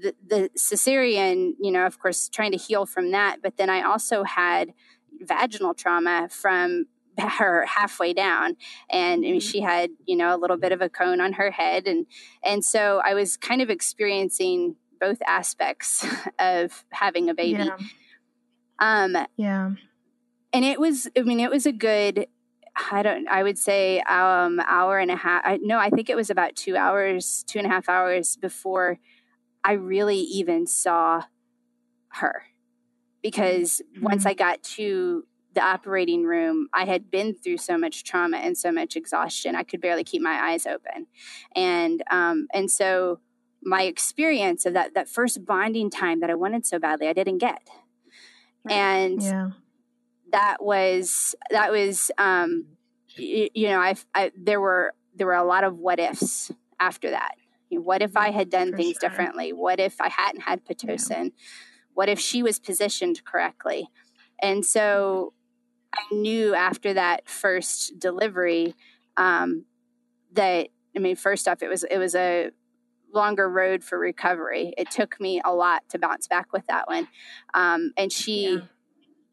[0.00, 3.38] the, the cesarean, you know, of course, trying to heal from that.
[3.42, 4.72] But then I also had
[5.20, 6.86] vaginal trauma from
[7.18, 8.56] her halfway down
[8.90, 9.38] and I mean, mm-hmm.
[9.40, 12.06] she had you know a little bit of a cone on her head and
[12.42, 16.06] and so i was kind of experiencing both aspects
[16.38, 17.76] of having a baby yeah.
[18.78, 19.72] um yeah
[20.52, 22.26] and it was i mean it was a good
[22.90, 23.28] I don't.
[23.28, 25.42] I would say um, hour and a half.
[25.44, 28.98] I, no, I think it was about two hours, two and a half hours before
[29.64, 31.24] I really even saw
[32.08, 32.44] her.
[33.22, 34.04] Because mm-hmm.
[34.04, 38.56] once I got to the operating room, I had been through so much trauma and
[38.56, 39.56] so much exhaustion.
[39.56, 41.06] I could barely keep my eyes open,
[41.54, 43.20] and um, and so
[43.62, 47.38] my experience of that that first bonding time that I wanted so badly, I didn't
[47.38, 47.68] get,
[48.68, 49.22] and.
[49.22, 49.50] Yeah
[50.32, 52.66] that was that was um,
[53.16, 57.10] you, you know I, I there were there were a lot of what ifs after
[57.10, 57.34] that.
[57.68, 59.08] You know, what if I had done For things sure.
[59.08, 59.52] differently?
[59.52, 61.24] What if I hadn't had pitocin?
[61.24, 61.30] Yeah.
[61.94, 63.88] What if she was positioned correctly?
[64.42, 65.32] And so
[65.94, 68.74] I knew after that first delivery
[69.16, 69.64] um,
[70.32, 72.50] that I mean, first off, it was it was a
[73.12, 74.72] longer road for recovery.
[74.78, 77.08] It took me a lot to bounce back with that one,
[77.54, 78.54] um, and she.
[78.54, 78.60] Yeah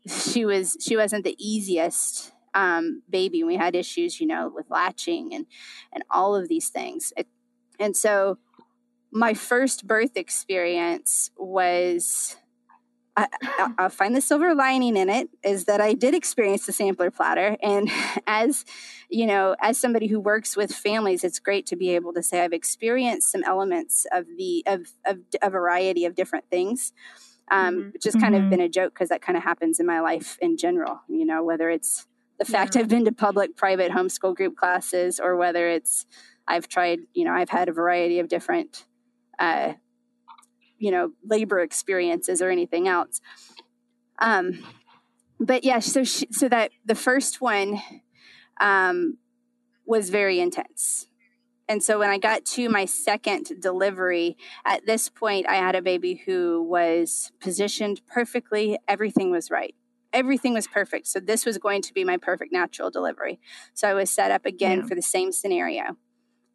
[0.08, 3.44] she was she wasn't the easiest um, baby.
[3.44, 5.46] We had issues, you know, with latching and
[5.92, 7.14] and all of these things.
[7.18, 7.28] It,
[7.80, 8.38] and so,
[9.12, 12.38] my first birth experience was.
[13.18, 13.28] I,
[13.78, 17.58] I'll find the silver lining in it is that I did experience the sampler platter,
[17.62, 17.90] and
[18.28, 18.64] as
[19.10, 22.42] you know, as somebody who works with families, it's great to be able to say
[22.42, 26.94] I've experienced some elements of the of of a variety of different things
[27.50, 27.90] um, mm-hmm.
[27.92, 28.46] which has kind mm-hmm.
[28.46, 31.02] of been a joke because that kind of happens in my life in general.
[31.08, 32.06] You know, whether it's
[32.40, 32.82] the fact yeah.
[32.82, 36.06] I've been to public, private, homeschool group classes, or whether it's
[36.48, 38.86] I've tried, you know, I've had a variety of different,
[39.40, 39.74] uh,
[40.78, 43.22] you know, labor experiences or anything else.
[44.20, 44.64] Um,
[45.40, 47.82] but yeah, so she, so that the first one
[48.60, 49.18] um,
[49.86, 51.08] was very intense.
[51.70, 55.82] And so when I got to my second delivery, at this point, I had a
[55.82, 58.78] baby who was positioned perfectly.
[58.88, 59.76] Everything was right.
[60.14, 61.08] Everything was perfect.
[61.08, 63.40] So this was going to be my perfect natural delivery.
[63.74, 64.86] So I was set up again yeah.
[64.86, 65.98] for the same scenario.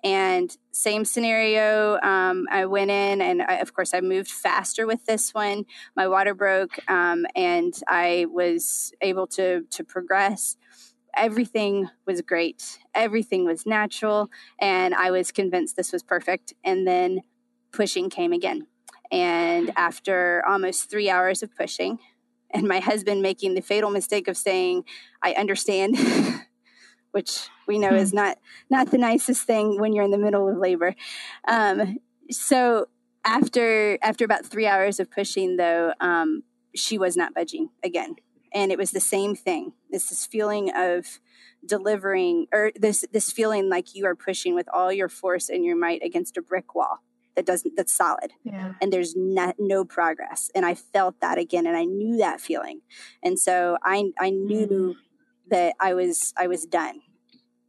[0.04, 5.06] And same scenario, um, I went in, and I, of course, I moved faster with
[5.06, 5.64] this one.
[5.94, 10.56] My water broke, um, and I was able to to progress
[11.16, 12.78] everything was great.
[12.94, 14.30] Everything was natural.
[14.60, 16.54] And I was convinced this was perfect.
[16.64, 17.20] And then
[17.72, 18.66] pushing came again.
[19.10, 21.98] And after almost three hours of pushing,
[22.50, 24.84] and my husband making the fatal mistake of saying,
[25.22, 25.96] I understand,
[27.12, 28.16] which we know is hmm.
[28.16, 30.94] not not the nicest thing when you're in the middle of labor.
[31.46, 31.98] Um,
[32.31, 32.87] so
[33.25, 36.42] after after about three hours of pushing, though, um,
[36.75, 38.16] she was not budging again
[38.55, 41.20] and it was the same thing it's this feeling of
[41.66, 45.77] delivering or this this feeling like you are pushing with all your force and your
[45.77, 47.03] might against a brick wall
[47.37, 48.75] that doesn't that's solid yeah.
[48.81, 52.81] and there's not, no progress and i felt that again and i knew that feeling
[53.22, 54.94] and so i i knew mm.
[55.52, 57.00] That i was i was done.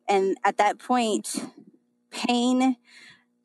[0.08, 1.28] And at that point
[2.12, 2.78] pain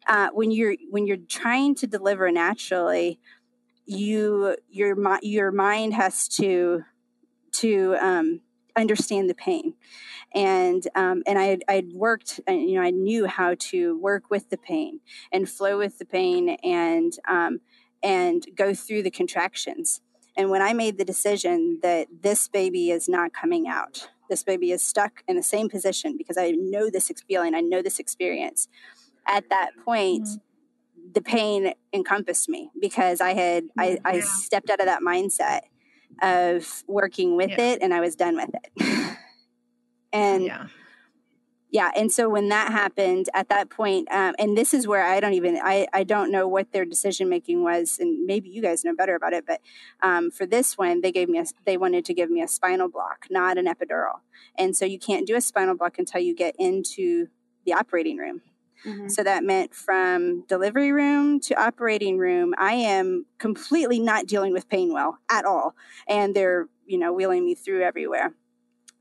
[0.09, 3.21] uh, when you're when you're trying to deliver naturally
[3.85, 6.85] you your your mind has to
[7.53, 8.41] to um,
[8.77, 9.75] understand the pain.
[10.35, 14.51] And um, and I I'd worked uh, you know I knew how to work with
[14.51, 15.01] the pain
[15.33, 17.61] and flow with the pain and um,
[18.03, 20.01] and go through the contractions.
[20.37, 24.73] And when I made the decision that this baby is not coming out this baby
[24.73, 28.69] is stuck in the same position because I know this feeling I know this experience
[29.27, 31.13] at that point mm-hmm.
[31.15, 35.61] the pain encompassed me because I had I, I stepped out of that mindset
[36.23, 37.73] of working with yeah.
[37.73, 39.17] it and I was done with it.
[40.13, 40.67] and yeah.
[41.71, 45.21] Yeah, and so when that happened at that point, um, and this is where I
[45.21, 48.85] don't even I, I don't know what their decision making was, and maybe you guys
[48.85, 49.45] know better about it.
[49.47, 49.61] But
[50.03, 52.89] um, for this one, they gave me a they wanted to give me a spinal
[52.89, 54.21] block, not an epidural,
[54.57, 57.29] and so you can't do a spinal block until you get into
[57.67, 58.41] the operating room.
[58.87, 59.09] Mm-hmm.
[59.09, 64.69] So that meant from delivery room to operating room, I am completely not dealing with
[64.69, 65.75] pain well at all.
[66.07, 68.35] And they're, you know, wheeling me through everywhere.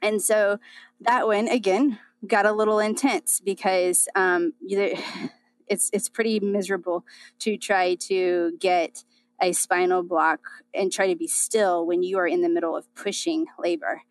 [0.02, 0.60] And so
[1.02, 7.06] that one, again, got a little intense because um, it's, it's pretty miserable
[7.40, 9.04] to try to get
[9.42, 10.40] a spinal block
[10.74, 14.02] and try to be still when you are in the middle of pushing labor.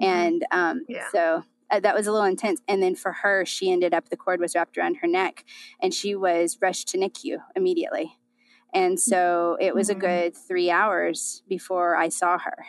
[0.00, 0.04] Mm-hmm.
[0.04, 1.06] And um, yeah.
[1.10, 2.60] so uh, that was a little intense.
[2.68, 5.44] And then for her, she ended up, the cord was wrapped around her neck
[5.80, 8.18] and she was rushed to NICU immediately.
[8.74, 10.00] And so it was a mm-hmm.
[10.00, 12.66] good three hours before I saw her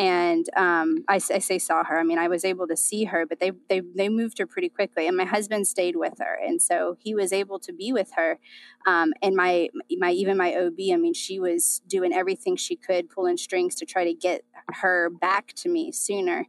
[0.00, 1.98] and um, I, I, say saw her.
[1.98, 4.70] I mean, I was able to see her, but they, they they moved her pretty
[4.70, 8.12] quickly, and my husband stayed with her, and so he was able to be with
[8.16, 8.38] her.
[8.86, 13.10] Um, and my my even my OB, I mean, she was doing everything she could,
[13.10, 14.42] pulling strings to try to get
[14.80, 16.46] her back to me sooner,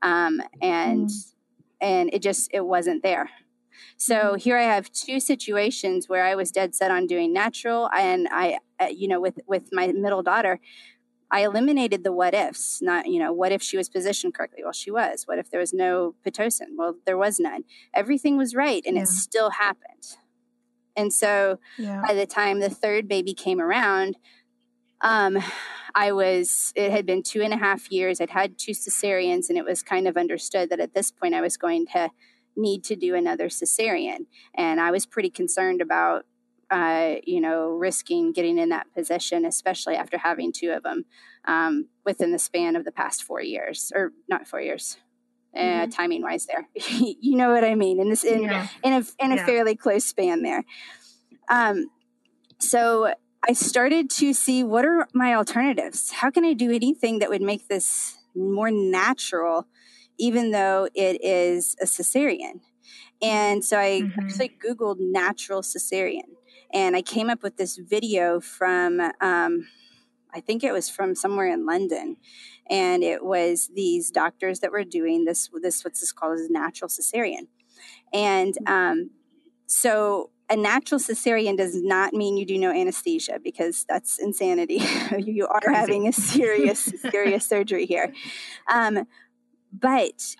[0.00, 1.32] um, and mm.
[1.82, 3.28] and it just it wasn't there.
[3.98, 4.36] So mm-hmm.
[4.36, 8.58] here I have two situations where I was dead set on doing natural, and I,
[8.80, 10.58] uh, you know, with with my middle daughter,
[11.34, 14.60] I eliminated the what ifs, not, you know, what if she was positioned correctly?
[14.62, 15.24] Well, she was.
[15.26, 16.76] What if there was no Pitocin?
[16.76, 17.64] Well, there was none.
[17.92, 19.02] Everything was right and yeah.
[19.02, 20.16] it still happened.
[20.94, 22.02] And so yeah.
[22.06, 24.16] by the time the third baby came around,
[25.00, 25.42] um,
[25.92, 28.20] I was, it had been two and a half years.
[28.20, 31.40] I'd had two cesareans, and it was kind of understood that at this point I
[31.40, 32.10] was going to
[32.56, 34.26] need to do another cesarean.
[34.54, 36.26] And I was pretty concerned about
[36.74, 41.04] uh, you know, risking getting in that position, especially after having two of them
[41.44, 44.96] um, within the span of the past four years, or not four years,
[45.56, 45.82] uh, mm-hmm.
[45.82, 46.46] uh, timing wise.
[46.46, 48.66] There, you know what I mean, in this in yeah.
[48.82, 49.46] in a in a yeah.
[49.46, 50.64] fairly close span there.
[51.48, 51.86] Um,
[52.58, 53.14] so
[53.48, 56.10] I started to see what are my alternatives.
[56.10, 59.68] How can I do anything that would make this more natural,
[60.18, 62.62] even though it is a cesarean?
[63.22, 64.20] And so I mm-hmm.
[64.20, 66.34] actually Googled natural cesarean
[66.72, 69.68] and I came up with this video from, um,
[70.32, 72.16] I think it was from somewhere in London,
[72.68, 75.48] and it was these doctors that were doing this.
[75.62, 77.46] This what's this called is natural cesarean,
[78.12, 79.10] and um,
[79.66, 84.82] so a natural cesarean does not mean you do no anesthesia because that's insanity.
[85.18, 85.76] you are Crazy.
[85.78, 88.12] having a serious, serious surgery here.
[88.70, 89.06] Um,
[89.72, 90.36] but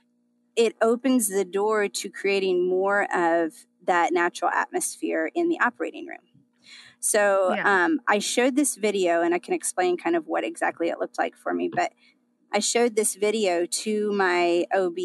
[0.57, 3.53] it opens the door to creating more of
[3.87, 6.19] that natural atmosphere in the operating room.
[7.01, 7.85] So yeah.
[7.85, 11.19] um, I showed this video, and I can explain kind of what exactly it looked
[11.19, 11.71] like for me.
[11.73, 11.93] But
[12.53, 14.97] I showed this video to my OB.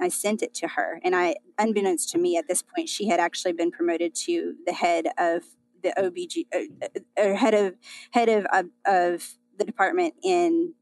[0.00, 3.20] I sent it to her, and I, unbeknownst to me, at this point, she had
[3.20, 5.44] actually been promoted to the head of
[5.84, 7.74] the OBG, uh, uh, or head of
[8.10, 10.74] head of, of of the department in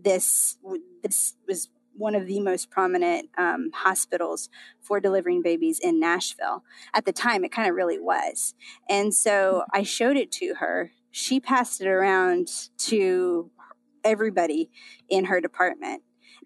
[0.00, 0.58] this.
[1.02, 1.70] This was
[2.00, 4.48] one of the most prominent um, hospitals
[4.80, 6.64] for delivering babies in Nashville.
[6.94, 8.54] At the time, it kind of really was.
[8.88, 10.92] And so I showed it to her.
[11.10, 13.50] She passed it around to
[14.02, 14.70] everybody
[15.08, 16.02] in her department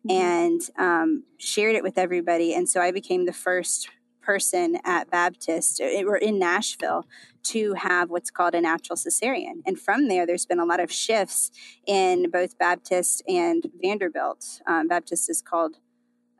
[0.06, 0.20] mm-hmm.
[0.20, 2.52] and um, shared it with everybody.
[2.52, 3.88] And so I became the first
[4.24, 7.06] person at Baptist or in Nashville
[7.44, 9.62] to have what's called a natural cesarean.
[9.66, 11.50] And from there, there's been a lot of shifts
[11.86, 14.62] in both Baptist and Vanderbilt.
[14.66, 15.76] Um, Baptist is called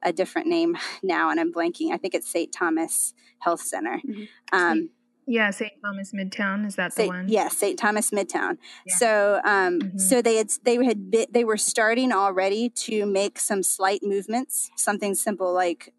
[0.02, 1.92] a different name now, and I'm blanking.
[1.92, 2.52] I think it's St.
[2.52, 4.00] Thomas Health Center.
[4.06, 4.24] Mm-hmm.
[4.52, 4.90] Um,
[5.26, 5.72] yeah, St.
[5.82, 7.08] Thomas Midtown is that the St.
[7.08, 7.28] one?
[7.28, 7.78] Yes, yeah, St.
[7.78, 8.58] Thomas Midtown.
[8.84, 8.94] Yeah.
[8.96, 9.98] So, um, mm-hmm.
[9.98, 14.70] so they had they had been, they were starting already to make some slight movements,
[14.76, 15.94] something simple like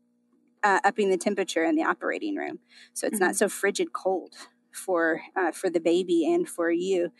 [0.66, 2.60] uh, upping the temperature in the operating room,
[2.94, 3.28] so it's mm-hmm.
[3.28, 4.34] not so frigid cold
[4.74, 7.12] for uh, for the baby and for you.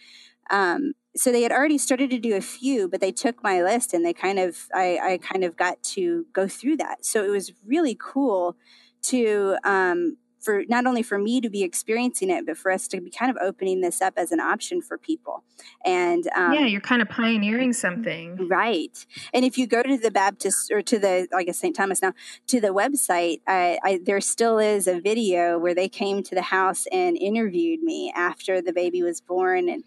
[0.50, 3.94] Um, so they had already started to do a few, but they took my list
[3.94, 7.06] and they kind of I, I kind of got to go through that.
[7.06, 8.58] So it was really cool
[9.04, 13.02] to um, for not only for me to be experiencing it, but for us to
[13.02, 15.44] be kind of opening this up as an option for people.
[15.84, 19.06] And um, yeah, you're kind of pioneering something, right?
[19.34, 21.76] And if you go to the Baptist or to the, I guess St.
[21.76, 22.14] Thomas now,
[22.48, 26.44] to the website, I, I, there still is a video where they came to the
[26.44, 29.84] house and interviewed me after the baby was born and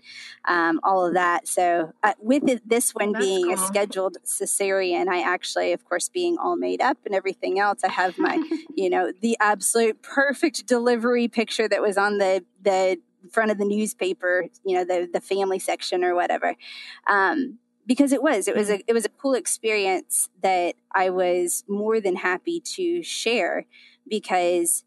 [0.46, 1.46] um, all of that.
[1.46, 3.54] So uh, with it, this one That's being cool.
[3.54, 7.90] a scheduled cesarean, I actually, of course, being all made up and everything else, I
[7.92, 8.42] have my,
[8.74, 12.98] you know, the absolute perfect perfect delivery picture that was on the the
[13.32, 16.54] front of the newspaper, you know, the the family section or whatever.
[17.08, 21.64] Um, because it was it was a it was a cool experience that I was
[21.68, 23.66] more than happy to share
[24.08, 24.84] because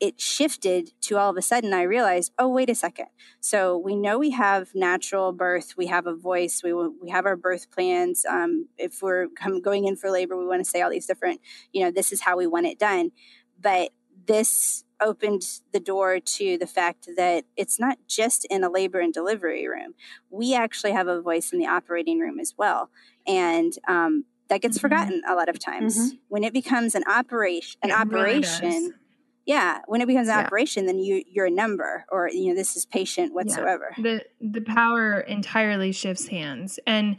[0.00, 3.06] it shifted to all of a sudden I realized, oh wait a second.
[3.40, 7.36] So we know we have natural birth, we have a voice, we we have our
[7.36, 8.24] birth plans.
[8.28, 9.28] Um, if we're
[9.62, 11.40] going in for labor, we want to say all these different,
[11.72, 13.12] you know, this is how we want it done.
[13.60, 13.90] But
[14.26, 15.42] this opened
[15.72, 19.94] the door to the fact that it's not just in a labor and delivery room.
[20.30, 22.90] We actually have a voice in the operating room as well.
[23.26, 24.82] And um, that gets mm-hmm.
[24.82, 25.96] forgotten a lot of times.
[25.96, 26.16] Mm-hmm.
[26.28, 28.92] When it becomes an operation, an it operation, really
[29.46, 30.46] yeah when it becomes an yeah.
[30.46, 34.02] operation then you you're a number or you know this is patient whatsoever yeah.
[34.02, 37.16] the the power entirely shifts hands and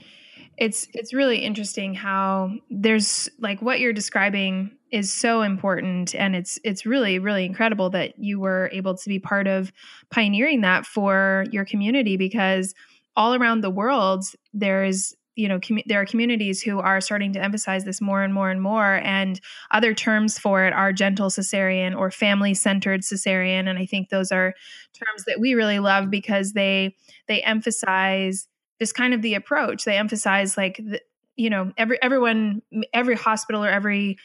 [0.58, 6.60] it's it's really interesting how there's like what you're describing is so important and it's
[6.64, 9.72] it's really really incredible that you were able to be part of
[10.10, 12.74] pioneering that for your community because
[13.16, 17.44] all around the world there's you know com- there are communities who are starting to
[17.44, 19.42] emphasize this more and more and more and
[19.72, 24.32] other terms for it are gentle cesarean or family centered cesarean and i think those
[24.32, 24.54] are
[24.94, 26.96] terms that we really love because they
[27.28, 28.48] they emphasize
[28.80, 29.86] just kind of the approach.
[29.86, 31.02] They emphasize like the,
[31.36, 32.62] you know every everyone
[32.94, 34.18] every hospital or every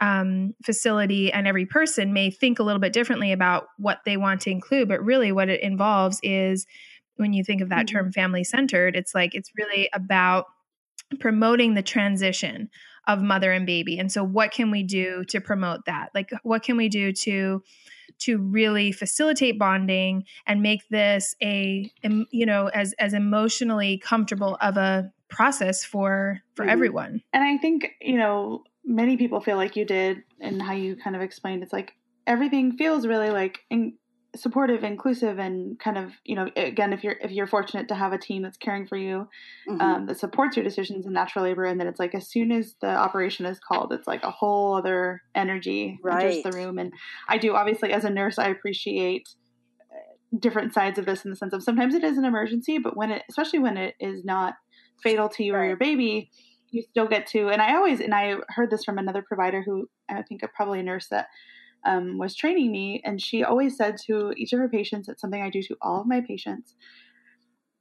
[0.00, 4.40] um, facility and every person may think a little bit differently about what they want
[4.42, 6.66] to include but really what it involves is
[7.16, 7.96] when you think of that mm-hmm.
[7.96, 10.46] term family centered it's like it's really about
[11.20, 12.68] promoting the transition
[13.06, 13.98] of mother and baby.
[13.98, 16.10] And so what can we do to promote that?
[16.14, 17.62] Like what can we do to
[18.18, 24.76] to really facilitate bonding and make this a you know as as emotionally comfortable of
[24.76, 26.70] a process for for mm-hmm.
[26.70, 30.96] everyone and i think you know many people feel like you did and how you
[30.96, 31.94] kind of explained it's like
[32.26, 33.94] everything feels really like in,
[34.34, 38.12] supportive inclusive and kind of you know again if you're if you're fortunate to have
[38.12, 39.28] a team that's caring for you
[39.68, 39.80] mm-hmm.
[39.80, 42.74] um, that supports your decisions in natural labor and then it's like as soon as
[42.80, 46.24] the operation is called it's like a whole other energy right.
[46.24, 46.92] enters the room and
[47.28, 49.28] i do obviously as a nurse i appreciate
[49.90, 52.96] uh, different sides of this in the sense of sometimes it is an emergency but
[52.96, 54.54] when it especially when it is not
[55.02, 55.60] fatal to you right.
[55.60, 56.30] or your baby
[56.70, 59.86] you still get to and i always and i heard this from another provider who
[60.08, 61.26] i think a probably a nurse that
[61.84, 65.42] um, was training me, and she always said to each of her patients, it's something
[65.42, 66.74] I do to all of my patients.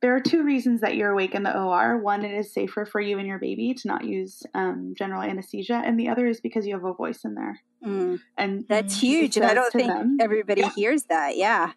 [0.02, 1.99] There are two reasons that you're awake in the OR.
[1.99, 5.82] One, it is safer for you and your baby to not use um, general anesthesia,
[5.86, 7.60] and the other is because you have a voice in there.
[7.86, 8.20] Mm.
[8.38, 10.72] And that's huge, and I don't think them, everybody yeah.
[10.76, 11.38] hears that.
[11.38, 11.74] Yeah.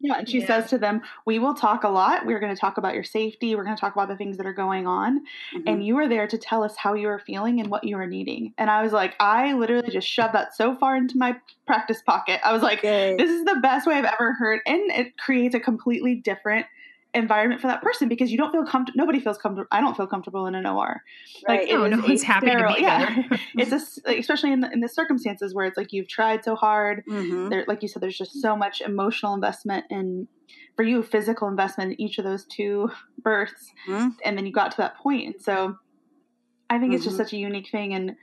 [0.00, 0.46] Yeah, and she yeah.
[0.46, 2.26] says to them, "We will talk a lot.
[2.26, 3.54] We're going to talk about your safety.
[3.54, 5.66] We're going to talk about the things that are going on, mm-hmm.
[5.66, 8.06] and you are there to tell us how you are feeling and what you are
[8.06, 11.36] needing." And I was like, I literally just shoved that so far into my
[11.66, 12.40] practice pocket.
[12.44, 13.18] I was like, Good.
[13.18, 16.66] "This is the best way I've ever heard," and it creates a completely different
[17.16, 18.96] environment for that person because you don't feel comfortable.
[18.96, 19.68] Nobody feels comfortable.
[19.70, 21.02] I don't feel comfortable in an OR.
[21.48, 21.60] Right.
[21.60, 22.74] Like, no, no one's happy sterile.
[22.74, 23.22] to be yeah.
[23.28, 23.40] there.
[23.56, 26.54] it's a, like, especially in the, in the circumstances where it's like you've tried so
[26.54, 27.02] hard.
[27.08, 27.48] Mm-hmm.
[27.48, 30.28] There, like you said, there's just so much emotional investment and
[30.76, 34.08] for you, physical investment in each of those two births, mm-hmm.
[34.24, 35.26] and then you got to that point.
[35.26, 35.76] And so,
[36.68, 36.96] I think mm-hmm.
[36.96, 37.24] it's just mm-hmm.
[37.24, 38.16] such a unique thing and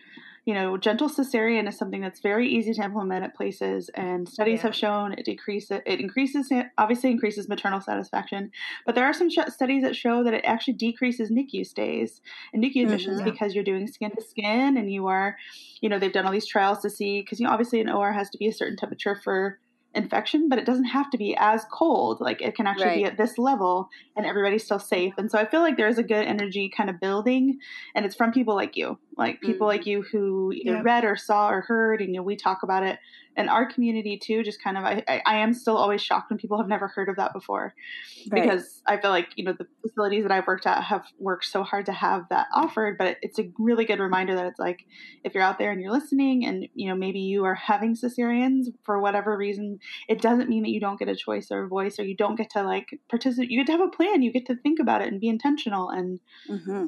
[0.45, 4.57] you know, gentle cesarean is something that's very easy to implement at places, and studies
[4.57, 4.63] yeah.
[4.63, 8.51] have shown it decreases it increases obviously increases maternal satisfaction,
[8.85, 12.19] but there are some sh- studies that show that it actually decreases NICU stays
[12.53, 13.29] and NICU admissions mm-hmm.
[13.29, 15.37] because you're doing skin to skin, and you are,
[15.81, 18.11] you know, they've done all these trials to see because you know obviously an OR
[18.11, 19.59] has to be a certain temperature for
[19.95, 22.19] infection, but it doesn't have to be as cold.
[22.19, 22.97] Like it can actually right.
[22.97, 25.13] be at this level and everybody's still safe.
[25.17, 27.59] And so I feel like there's a good energy kind of building
[27.95, 29.77] and it's from people like you, like people mm-hmm.
[29.77, 30.81] like you who either yeah.
[30.83, 32.99] read or saw or heard and you know, we talk about it
[33.35, 36.57] and our community too just kind of I, I, am still always shocked when people
[36.57, 37.73] have never heard of that before
[38.31, 38.43] right.
[38.43, 41.63] because i feel like you know the facilities that i've worked at have worked so
[41.63, 44.85] hard to have that offered but it's a really good reminder that it's like
[45.23, 48.67] if you're out there and you're listening and you know maybe you are having cesareans
[48.83, 51.99] for whatever reason it doesn't mean that you don't get a choice or a voice
[51.99, 54.45] or you don't get to like participate you get to have a plan you get
[54.45, 56.85] to think about it and be intentional and mm-hmm.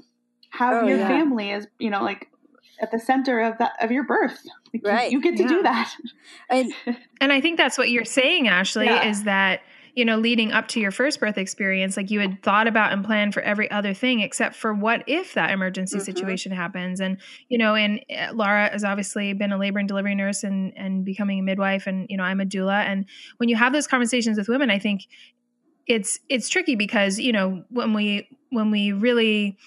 [0.58, 1.08] Have oh, your yeah.
[1.08, 2.30] family as you know like
[2.82, 4.45] at the center of that of your birth.
[4.74, 5.12] Like right.
[5.12, 5.49] You, you, get to yeah.
[5.49, 5.95] do that.
[6.49, 6.74] And,
[7.22, 9.08] and I think that's what you're saying, Ashley, yeah.
[9.08, 9.62] is that
[9.95, 13.03] you know, leading up to your first birth experience, like you had thought about and
[13.03, 16.03] planned for every other thing except for what if that emergency mm-hmm.
[16.03, 16.99] situation happens.
[16.99, 20.74] And, you know, and uh, Laura has obviously been a labor and delivery nurse and,
[20.76, 21.88] and becoming a midwife.
[21.88, 22.84] And, you know, I'm a doula.
[22.84, 23.06] And
[23.38, 25.08] when you have those conversations with women, I think
[25.88, 29.58] it's, it's tricky because, you know, when we, when we really,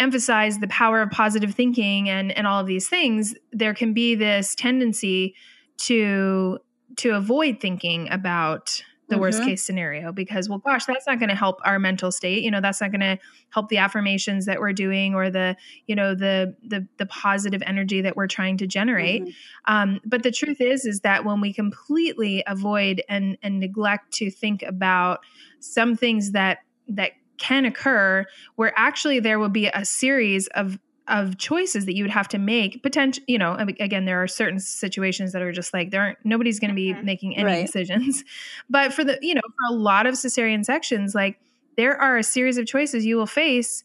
[0.00, 4.14] emphasize the power of positive thinking and and all of these things there can be
[4.14, 5.34] this tendency
[5.76, 6.58] to
[6.96, 9.22] to avoid thinking about the mm-hmm.
[9.22, 12.50] worst case scenario because well gosh that's not going to help our mental state you
[12.50, 13.18] know that's not going to
[13.50, 15.54] help the affirmations that we're doing or the
[15.86, 19.74] you know the the, the positive energy that we're trying to generate mm-hmm.
[19.74, 24.30] um, but the truth is is that when we completely avoid and and neglect to
[24.30, 25.20] think about
[25.58, 28.24] some things that that can occur
[28.54, 30.78] where actually there will be a series of
[31.08, 34.60] of choices that you would have to make potential you know again there are certain
[34.60, 37.04] situations that are just like there aren't nobody's going to be mm-hmm.
[37.04, 37.66] making any right.
[37.66, 38.22] decisions
[38.70, 41.40] but for the you know for a lot of cesarean sections like
[41.76, 43.82] there are a series of choices you will face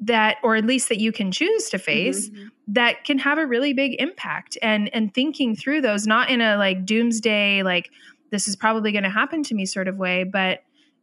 [0.00, 2.46] that or at least that you can choose to face mm-hmm.
[2.68, 6.56] that can have a really big impact and and thinking through those not in a
[6.56, 7.90] like doomsday like
[8.30, 10.60] this is probably going to happen to me sort of way but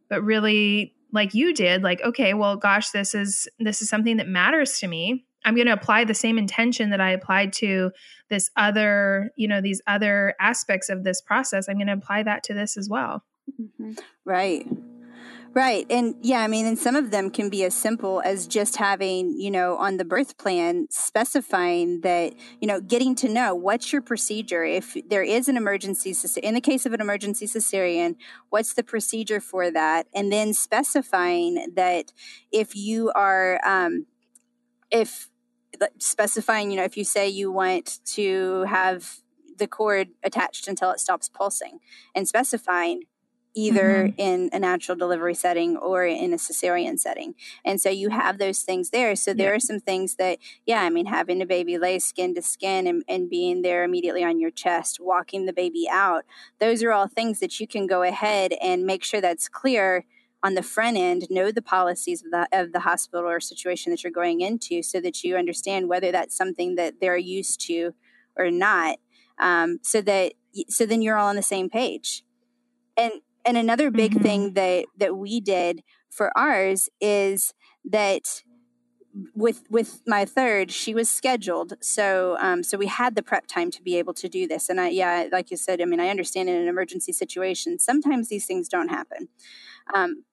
[0.08, 4.28] but really like you did like okay well gosh this is this is something that
[4.28, 5.24] matters to me.
[5.44, 7.90] I'm going to apply the same intention that i applied to
[8.30, 11.68] this other you know these other aspects of this process.
[11.68, 13.24] I'm going to apply that to this as well.
[13.60, 13.94] Mm-hmm.
[14.24, 14.66] right
[15.54, 15.84] Right.
[15.90, 19.38] And yeah, I mean, and some of them can be as simple as just having,
[19.38, 24.00] you know, on the birth plan, specifying that, you know, getting to know what's your
[24.00, 24.64] procedure.
[24.64, 28.16] If there is an emergency, in the case of an emergency cesarean,
[28.48, 30.06] what's the procedure for that?
[30.14, 32.14] And then specifying that
[32.50, 34.06] if you are, um,
[34.90, 35.28] if
[35.98, 39.18] specifying, you know, if you say you want to have
[39.58, 41.78] the cord attached until it stops pulsing
[42.14, 43.02] and specifying
[43.54, 44.20] either mm-hmm.
[44.20, 47.34] in a natural delivery setting or in a cesarean setting.
[47.64, 49.14] And so you have those things there.
[49.14, 49.56] So there yeah.
[49.56, 53.02] are some things that, yeah, I mean, having a baby lay skin to skin and,
[53.08, 56.24] and being there immediately on your chest, walking the baby out,
[56.60, 60.04] those are all things that you can go ahead and make sure that's clear
[60.42, 64.02] on the front end know the policies of the, of the hospital or situation that
[64.02, 67.94] you're going into so that you understand whether that's something that they're used to
[68.36, 68.98] or not
[69.38, 70.32] um, so that
[70.68, 72.24] so then you're all on the same page
[72.96, 73.12] and
[73.44, 74.22] and another big mm-hmm.
[74.22, 78.42] thing that that we did for ours is that
[79.34, 81.74] with with my third she was scheduled.
[81.80, 84.68] So um so we had the prep time to be able to do this.
[84.68, 88.28] And i yeah like you said i mean i understand in an emergency situation sometimes
[88.28, 89.28] these things don't happen.
[89.94, 90.24] Um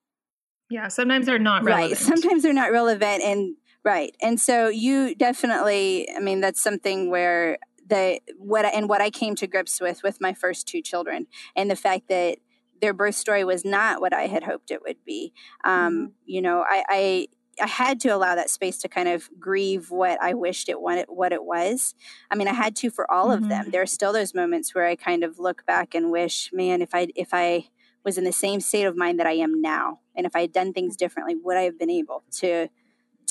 [0.69, 1.91] yeah sometimes they're not relevant.
[1.91, 4.15] right sometimes they're not relevant and right.
[4.21, 9.35] And so you definitely i mean that's something where the what and what i came
[9.35, 12.37] to grips with with my first two children and the fact that
[12.81, 15.33] their birth story was not what I had hoped it would be.
[15.63, 16.05] Um, mm-hmm.
[16.25, 17.27] You know, I, I
[17.61, 21.05] I had to allow that space to kind of grieve what I wished it what
[21.09, 21.95] what it was.
[22.31, 23.43] I mean, I had to for all mm-hmm.
[23.43, 23.61] of them.
[23.63, 23.71] Mm-hmm.
[23.71, 26.93] There are still those moments where I kind of look back and wish, man, if
[26.93, 27.69] I if I
[28.03, 30.53] was in the same state of mind that I am now, and if I had
[30.53, 32.69] done things differently, would I have been able to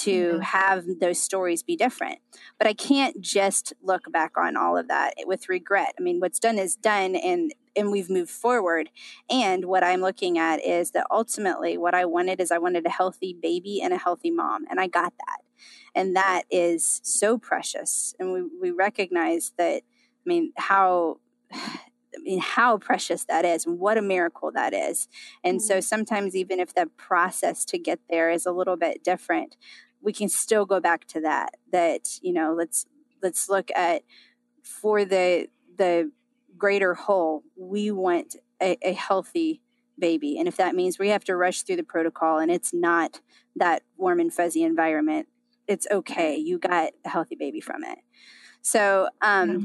[0.00, 0.40] to mm-hmm.
[0.40, 2.18] have those stories be different.
[2.58, 5.94] But I can't just look back on all of that with regret.
[5.98, 8.90] I mean, what's done is done and and we've moved forward.
[9.30, 12.90] And what I'm looking at is that ultimately what I wanted is I wanted a
[12.90, 15.38] healthy baby and a healthy mom, and I got that.
[15.94, 18.14] And that is so precious.
[18.18, 21.18] And we, we recognize that, I mean, how
[22.16, 25.08] I mean, how precious that is and what a miracle that is.
[25.44, 25.66] And mm-hmm.
[25.66, 29.56] so sometimes, even if the process to get there is a little bit different,
[30.00, 32.86] we can still go back to that that you know let's
[33.22, 34.02] let's look at
[34.62, 36.10] for the the
[36.56, 39.62] greater whole we want a, a healthy
[39.98, 40.38] baby.
[40.38, 43.20] And if that means we have to rush through the protocol and it's not
[43.56, 45.28] that warm and fuzzy environment
[45.66, 46.34] it's okay.
[46.34, 47.98] You got a healthy baby from it.
[48.62, 49.64] So um mm-hmm.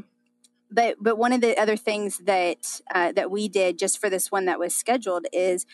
[0.69, 4.31] but but one of the other things that uh, that we did just for this
[4.31, 5.65] one that was scheduled is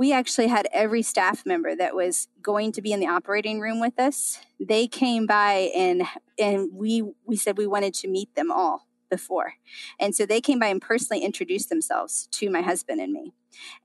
[0.00, 3.80] we actually had every staff member that was going to be in the operating room
[3.80, 4.38] with us.
[4.58, 6.04] They came by and
[6.38, 9.56] and we we said we wanted to meet them all before.
[9.98, 13.34] And so they came by and personally introduced themselves to my husband and me.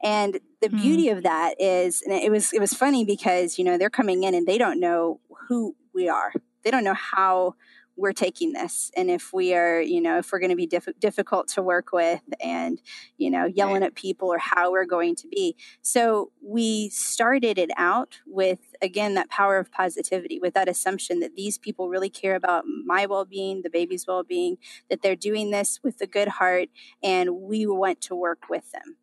[0.01, 0.77] And the mm-hmm.
[0.77, 4.23] beauty of that is and it was it was funny because you know they're coming
[4.23, 6.31] in and they don't know who we are.
[6.63, 7.55] They don't know how
[7.97, 10.87] we're taking this and if we are you know if we're going to be diff-
[10.99, 12.81] difficult to work with and
[13.17, 15.55] you know yelling at people or how we're going to be.
[15.81, 21.35] So we started it out with again that power of positivity with that assumption that
[21.35, 24.57] these people really care about my well-being the baby's well-being
[24.89, 26.69] that they're doing this with a good heart
[27.03, 28.97] and we want to work with them.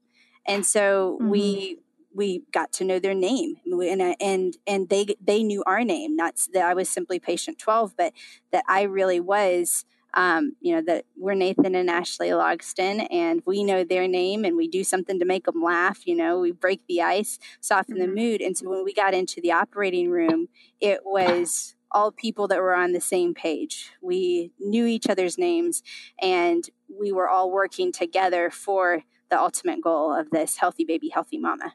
[0.47, 1.31] And so mm-hmm.
[1.31, 1.79] we
[2.15, 3.57] we got to know their name.
[3.67, 6.17] And and and they they knew our name.
[6.17, 8.13] Not that I was simply patient 12 but
[8.51, 9.85] that I really was
[10.15, 14.57] um, you know that we're Nathan and Ashley Logsdon and we know their name and
[14.57, 16.39] we do something to make them laugh you know?
[16.39, 18.15] We break the ice soften mm-hmm.
[18.15, 18.41] the mood.
[18.43, 20.49] And so when we got into the operating room
[20.81, 23.91] it was all people that were on the same page.
[24.01, 25.83] We knew each other's names
[26.21, 31.39] and we were all working together for the ultimate goal of this healthy baby healthy
[31.39, 31.75] mama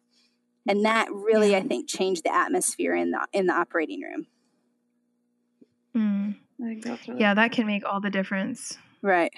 [0.67, 1.57] and that really yeah.
[1.57, 4.25] i think changed the atmosphere in the in the operating room
[5.95, 6.35] mm.
[6.59, 9.33] really yeah that can make all the difference right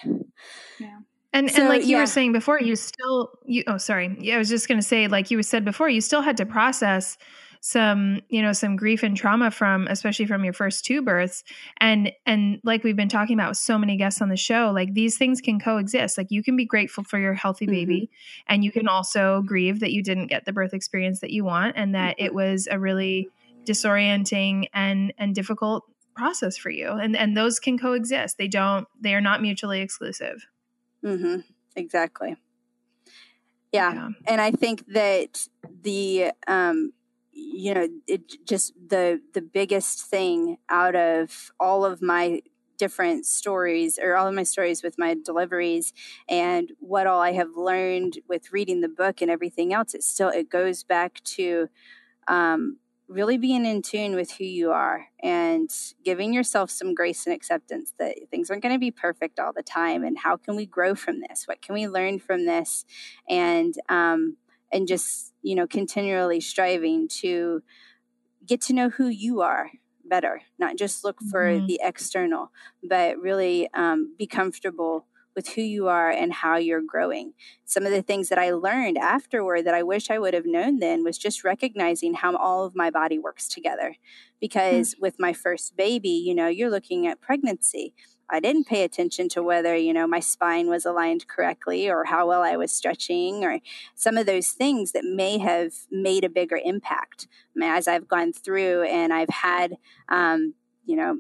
[0.80, 1.00] yeah
[1.32, 2.00] and so, and like you yeah.
[2.00, 5.08] were saying before you still you oh sorry yeah i was just going to say
[5.08, 7.18] like you said before you still had to process
[7.62, 11.44] some you know some grief and trauma from especially from your first two births
[11.82, 14.94] and and like we've been talking about with so many guests on the show like
[14.94, 18.54] these things can coexist like you can be grateful for your healthy baby mm-hmm.
[18.54, 21.74] and you can also grieve that you didn't get the birth experience that you want
[21.76, 22.28] and that mm-hmm.
[22.28, 23.30] it was a really
[23.66, 25.84] disorienting and and difficult
[26.16, 30.46] process for you and and those can coexist they don't they are not mutually exclusive
[31.04, 31.42] mm-hmm.
[31.76, 32.38] exactly
[33.74, 33.94] yeah.
[33.94, 34.10] yeah.
[34.28, 35.46] and i think that
[35.82, 36.94] the um
[37.40, 42.42] you know it just the the biggest thing out of all of my
[42.80, 45.94] different stories or all of my stories with my deliveries
[46.28, 50.30] and what all I have learned with reading the book and everything else, it still
[50.30, 51.68] it goes back to
[52.28, 52.78] um,
[53.08, 55.70] really being in tune with who you are and
[56.06, 59.64] giving yourself some grace and acceptance that things aren't going to be perfect all the
[59.64, 61.44] time and how can we grow from this?
[61.48, 62.86] What can we learn from this?
[63.28, 64.38] And um,
[64.72, 67.62] and just you know continually striving to
[68.46, 69.70] get to know who you are
[70.10, 71.68] better, not just look for mm-hmm.
[71.68, 72.52] the external,
[72.84, 75.06] but really um, be comfortable
[75.36, 77.34] with who you are and how you're growing.
[77.64, 80.80] Some of the things that I learned afterward that I wish I would have known
[80.80, 83.96] then was just recognizing how all of my body works together.
[84.42, 85.02] Because mm-hmm.
[85.02, 87.94] with my first baby, you know, you're looking at pregnancy.
[88.30, 92.28] I didn't pay attention to whether, you know, my spine was aligned correctly or how
[92.28, 93.60] well I was stretching or
[93.96, 97.28] some of those things that may have made a bigger impact
[97.62, 99.78] as I've gone through and I've had,
[100.08, 100.54] um,
[100.86, 101.18] you know,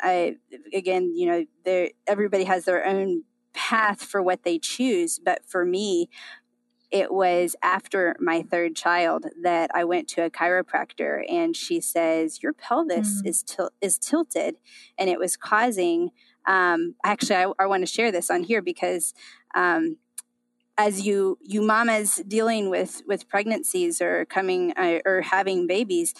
[0.00, 0.36] I,
[0.72, 5.18] again, you know, there, everybody has their own path for what they choose.
[5.18, 6.08] But for me,
[6.90, 12.42] it was after my third child that I went to a chiropractor and she says,
[12.42, 13.28] Your pelvis mm.
[13.28, 14.56] is, til- is tilted
[14.98, 16.10] and it was causing
[16.46, 19.14] um, actually, I, I want to share this on here because
[19.54, 19.96] um,
[20.78, 26.14] as you you mamas dealing with with pregnancies or coming uh, or having babies,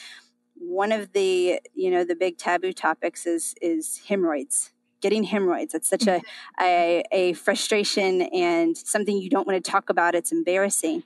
[0.54, 5.74] one of the you know the big taboo topics is is hemorrhoids getting hemorrhoids.
[5.74, 6.62] It's such a, mm-hmm.
[6.62, 10.14] a, a frustration and something you don't want to talk about.
[10.14, 11.04] It's embarrassing.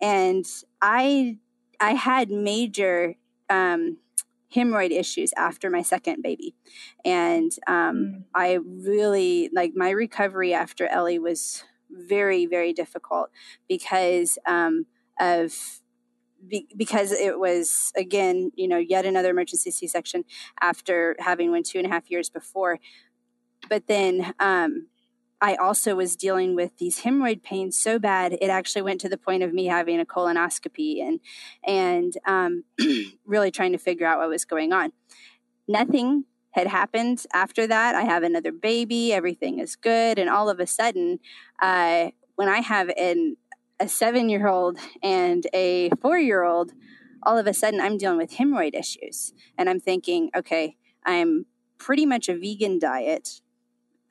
[0.00, 0.46] And
[0.80, 1.38] I
[1.80, 3.14] I had major
[3.50, 3.98] um,
[4.56, 6.54] hemorrhoid issues after my second baby.
[7.04, 8.24] And um, mm.
[8.34, 13.28] I really, like, my recovery after Ellie was very, very difficult
[13.68, 14.86] because um,
[15.20, 15.80] of.
[16.48, 20.22] Be, because it was again, you know, yet another emergency C-section
[20.60, 22.78] after having one two and a half years before.
[23.68, 24.88] But then um,
[25.40, 29.18] I also was dealing with these hemorrhoid pains so bad it actually went to the
[29.18, 31.20] point of me having a colonoscopy and
[31.66, 32.64] and um,
[33.26, 34.92] really trying to figure out what was going on.
[35.68, 37.94] Nothing had happened after that.
[37.94, 41.18] I have another baby, everything is good, and all of a sudden,
[41.60, 43.36] uh, when I have an
[43.78, 46.72] a seven year old and a four year old,
[47.24, 51.44] all of a sudden I'm dealing with hemorrhoid issues, and I'm thinking, okay, I'm
[51.78, 53.42] pretty much a vegan diet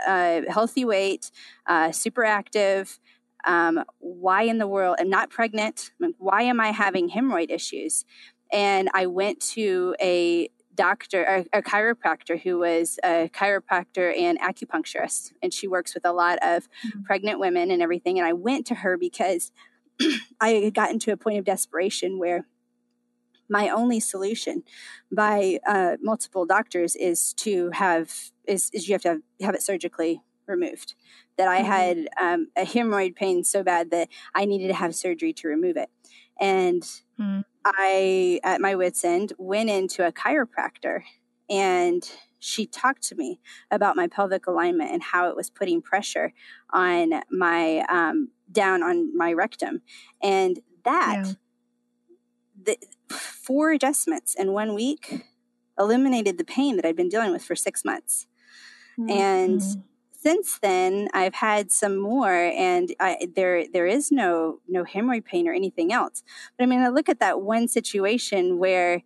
[0.06, 1.32] uh, healthy weight,
[1.68, 3.00] uh, super active.
[3.46, 4.98] Um, why in the world?
[5.00, 5.92] I'm not pregnant.
[6.18, 8.06] Why am I having hemorrhoid issues?
[8.52, 15.32] And I went to a doctor, a, a, chiropractor who was a chiropractor and acupuncturist,
[15.42, 17.04] and she works with a lot of mm-hmm.
[17.04, 18.20] pregnant women and everything.
[18.20, 19.52] And I went to her because
[20.42, 22.46] I had gotten to a point of desperation where
[23.50, 24.64] my only solution
[25.12, 29.62] by uh, multiple doctors is to have is, is you have to have, have it
[29.62, 30.96] surgically removed
[31.38, 31.72] that i mm-hmm.
[31.72, 35.78] had um, a hemorrhoid pain so bad that i needed to have surgery to remove
[35.78, 35.90] it
[36.40, 36.84] and
[37.20, 37.42] mm-hmm.
[37.66, 41.02] i at my wits end went into a chiropractor
[41.50, 43.40] and she talked to me
[43.72, 46.32] about my pelvic alignment and how it was putting pressure
[46.72, 49.82] on my um, down on my rectum
[50.22, 51.34] and that yeah.
[52.66, 52.78] the,
[53.10, 55.26] four adjustments in one week
[55.78, 58.28] eliminated the pain that I'd been dealing with for six months.
[59.00, 59.10] Mm-hmm.
[59.10, 59.64] And
[60.12, 65.48] since then, I've had some more, and I, there there is no no hemorrhoid pain
[65.48, 66.24] or anything else.
[66.58, 69.04] But I mean, I look at that one situation where,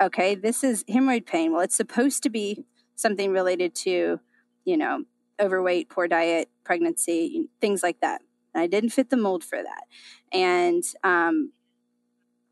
[0.00, 1.52] okay, this is hemorrhoid pain.
[1.52, 2.64] Well, it's supposed to be
[2.96, 4.20] something related to,
[4.64, 5.04] you know,
[5.38, 8.22] overweight, poor diet, pregnancy, things like that.
[8.54, 9.84] I didn't fit the mold for that,
[10.32, 11.52] and um,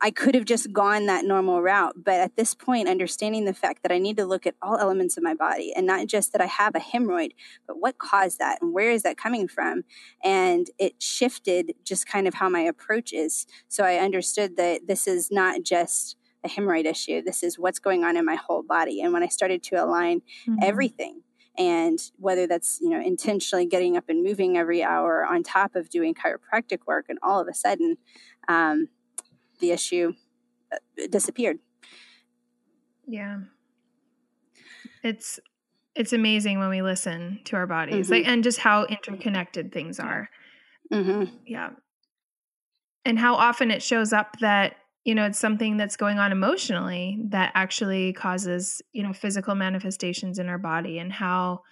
[0.00, 1.94] I could have just gone that normal route.
[1.96, 5.16] But at this point, understanding the fact that I need to look at all elements
[5.16, 7.32] of my body and not just that I have a hemorrhoid,
[7.66, 9.82] but what caused that and where is that coming from?
[10.22, 13.46] And it shifted just kind of how my approach is.
[13.66, 18.04] So I understood that this is not just a hemorrhoid issue, this is what's going
[18.04, 19.00] on in my whole body.
[19.00, 20.62] And when I started to align mm-hmm.
[20.62, 21.22] everything,
[21.58, 25.90] and whether that's you know intentionally getting up and moving every hour on top of
[25.90, 27.96] doing chiropractic work and all of a sudden
[28.46, 28.88] um,
[29.58, 30.12] the issue
[30.72, 31.58] uh, disappeared.
[33.06, 33.40] Yeah.
[35.02, 35.40] It's
[35.94, 38.12] it's amazing when we listen to our bodies mm-hmm.
[38.14, 40.28] like and just how interconnected things are.
[40.92, 41.34] Mm-hmm.
[41.46, 41.70] Yeah.
[43.04, 47.18] And how often it shows up that you know it's something that's going on emotionally
[47.30, 51.62] that actually causes you know physical manifestations in our body and how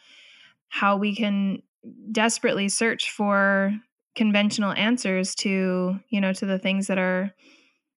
[0.68, 1.62] how we can
[2.10, 3.72] desperately search for
[4.14, 7.34] conventional answers to you know to the things that are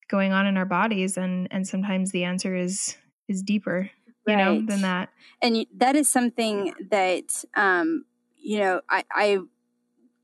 [0.09, 2.97] going on in our bodies and and sometimes the answer is
[3.27, 3.89] is deeper
[4.27, 4.43] you right.
[4.43, 5.09] know than that
[5.41, 8.03] and that is something that um
[8.37, 9.39] you know i i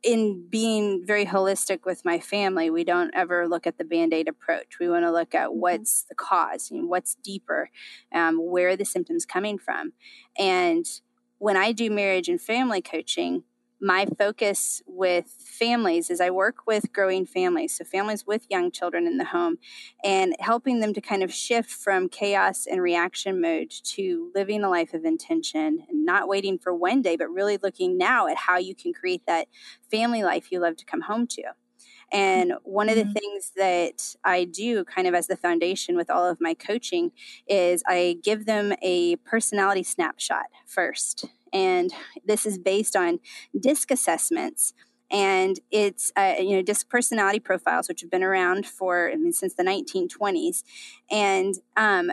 [0.06, 4.28] in being very holistic with my family, we don't ever look at the band aid
[4.28, 4.78] approach.
[4.80, 5.60] We want to look at mm-hmm.
[5.60, 7.72] what's the cause, you know, what's deeper,
[8.14, 9.94] um, where are the symptoms coming from.
[10.38, 10.86] And
[11.40, 13.44] when I do marriage and family coaching,
[13.82, 19.06] my focus with families is I work with growing families, so families with young children
[19.06, 19.58] in the home,
[20.04, 24.70] and helping them to kind of shift from chaos and reaction mode to living a
[24.70, 28.58] life of intention and not waiting for one day, but really looking now at how
[28.58, 29.48] you can create that
[29.92, 31.44] family life you love to come home to.
[32.12, 33.14] And one of the mm-hmm.
[33.14, 37.12] things that I do kind of as the foundation with all of my coaching
[37.48, 41.92] is I give them a personality snapshot first and
[42.26, 43.20] this is based on
[43.58, 44.74] DISC assessments.
[45.10, 49.32] And it's uh, you know DISC personality profiles which have been around for I mean,
[49.32, 50.64] since the 1920s
[51.10, 52.12] and um,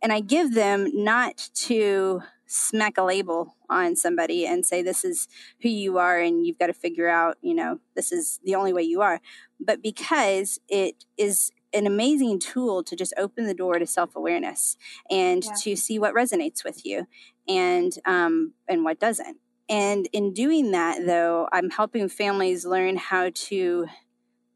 [0.00, 5.26] and i give them not to smack a label on somebody and say this is
[5.62, 8.72] who you are and you've got to figure out you know this is the only
[8.72, 9.20] way you are.
[9.58, 14.76] But because it is an amazing tool to just open the door to self-awareness
[15.10, 15.52] and yeah.
[15.62, 17.06] to see what resonates with you
[17.48, 23.30] and um, and what doesn't and in doing that though i'm helping families learn how
[23.34, 23.86] to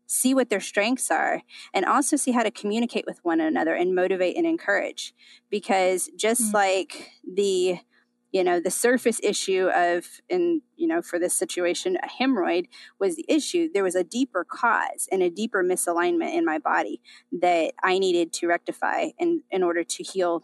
[0.06, 1.42] see what their strengths are
[1.74, 5.14] and also see how to communicate with one another and motivate and encourage
[5.50, 6.56] because just mm-hmm.
[6.56, 7.78] like the
[8.32, 12.66] you know the surface issue of in you know for this situation a hemorrhoid
[12.98, 17.00] was the issue there was a deeper cause and a deeper misalignment in my body
[17.32, 20.42] that i needed to rectify in in order to heal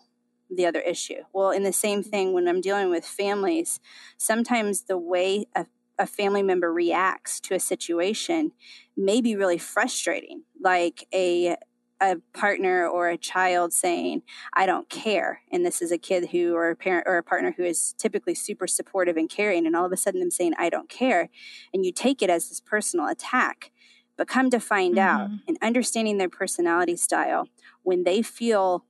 [0.51, 2.11] the other issue well in the same mm-hmm.
[2.11, 3.80] thing when i'm dealing with families
[4.16, 5.66] sometimes the way a,
[5.99, 8.53] a family member reacts to a situation
[8.97, 11.57] may be really frustrating like a
[12.01, 14.22] a partner or a child saying,
[14.55, 15.40] I don't care.
[15.51, 18.34] And this is a kid who, or a parent or a partner who is typically
[18.34, 19.66] super supportive and caring.
[19.66, 21.30] And all of a sudden them saying, I don't care.
[21.72, 23.70] And you take it as this personal attack.
[24.16, 25.22] But come to find mm-hmm.
[25.22, 27.49] out and understanding their personality style,
[27.82, 28.84] when they feel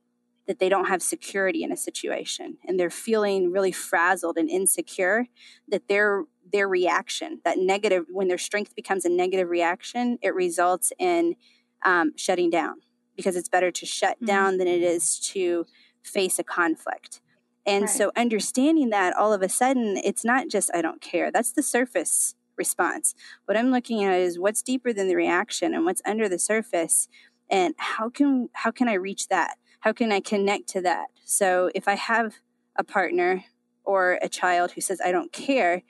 [0.47, 5.25] that they don't have security in a situation and they're feeling really frazzled and insecure,
[5.67, 10.93] that their their reaction, that negative, when their strength becomes a negative reaction, it results
[10.99, 11.35] in
[11.83, 12.75] um, shutting down
[13.15, 14.25] because it's better to shut mm-hmm.
[14.25, 15.65] down than it is to
[16.03, 17.21] face a conflict.
[17.65, 17.89] And right.
[17.89, 21.31] so understanding that all of a sudden it's not just I don't care.
[21.31, 23.15] That's the surface response.
[23.45, 27.07] What I'm looking at is what's deeper than the reaction and what's under the surface
[27.49, 29.57] and how can how can I reach that?
[29.79, 31.07] How can I connect to that?
[31.25, 32.35] So if I have
[32.75, 33.45] a partner
[33.83, 35.83] or a child who says I don't care,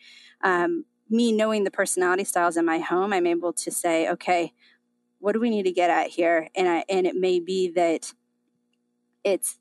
[0.43, 4.53] um, me knowing the personality styles in my home, I'm able to say, okay,
[5.19, 6.49] what do we need to get at here?
[6.55, 8.13] And I, and it may be that
[9.23, 9.57] it's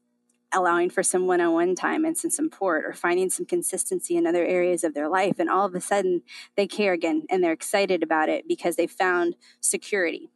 [0.53, 4.85] allowing for some one-on-one time and some support or finding some consistency in other areas
[4.85, 6.23] of their life and all of a sudden
[6.57, 10.31] they care again and they're excited about it because they found security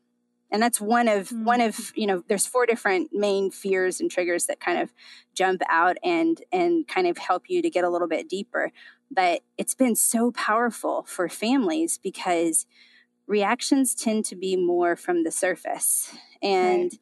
[0.51, 1.45] and that's one of mm-hmm.
[1.45, 4.93] one of you know there's four different main fears and triggers that kind of
[5.35, 8.73] jump out and and kind of help you to get a little bit deeper
[9.11, 12.67] but it's been so powerful for families because
[13.29, 16.17] reactions tend to be more from the surface.
[16.43, 16.93] And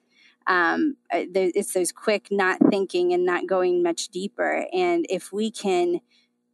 [0.46, 0.72] right.
[0.72, 4.66] um, it's those quick not thinking and not going much deeper.
[4.72, 6.00] And if we can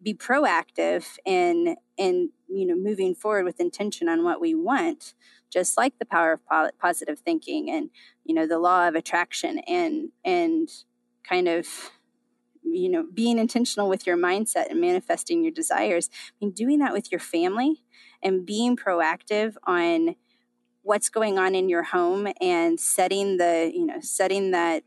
[0.03, 5.14] be proactive in in you know moving forward with intention on what we want
[5.53, 7.91] just like the power of positive thinking and
[8.25, 10.68] you know the law of attraction and and
[11.23, 11.93] kind of
[12.64, 16.11] you know being intentional with your mindset and manifesting your desires.
[16.12, 17.85] I mean doing that with your family
[18.23, 20.16] and being proactive on
[20.83, 24.83] what's going on in your home and setting the you know setting that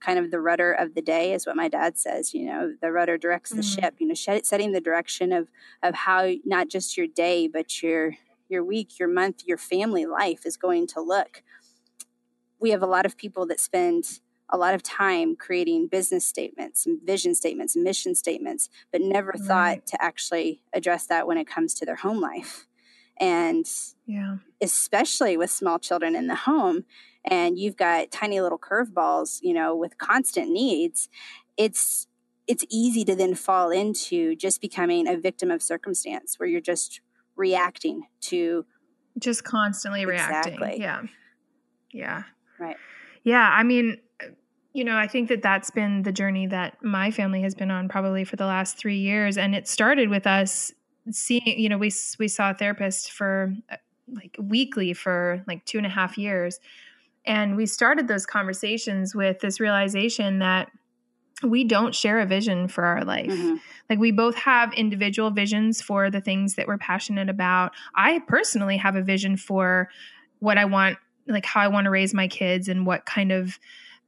[0.00, 2.92] kind of the rudder of the day is what my dad says you know the
[2.92, 3.80] rudder directs the mm-hmm.
[3.80, 5.48] ship you know setting the direction of
[5.82, 8.12] of how not just your day but your
[8.48, 11.42] your week your month your family life is going to look
[12.58, 14.20] we have a lot of people that spend
[14.50, 19.30] a lot of time creating business statements and vision statements and mission statements, but never
[19.30, 19.40] right.
[19.40, 22.66] thought to actually address that when it comes to their home life.
[23.18, 23.66] And
[24.06, 24.36] yeah.
[24.60, 26.84] especially with small children in the home,
[27.24, 31.08] and you've got tiny little curveballs, you know, with constant needs,
[31.56, 32.06] it's
[32.46, 37.00] it's easy to then fall into just becoming a victim of circumstance where you're just
[37.34, 38.64] reacting to
[39.18, 40.52] just constantly exactly.
[40.52, 40.80] reacting.
[40.80, 41.02] Yeah.
[41.90, 42.22] Yeah.
[42.60, 42.76] Right.
[43.24, 43.96] Yeah, I mean,
[44.76, 47.88] you know, I think that that's been the journey that my family has been on
[47.88, 50.70] probably for the last three years, and it started with us
[51.10, 51.58] seeing.
[51.58, 55.86] You know, we we saw a therapist for uh, like weekly for like two and
[55.86, 56.60] a half years,
[57.24, 60.70] and we started those conversations with this realization that
[61.42, 63.30] we don't share a vision for our life.
[63.30, 63.56] Mm-hmm.
[63.88, 67.72] Like we both have individual visions for the things that we're passionate about.
[67.94, 69.88] I personally have a vision for
[70.40, 73.58] what I want, like how I want to raise my kids and what kind of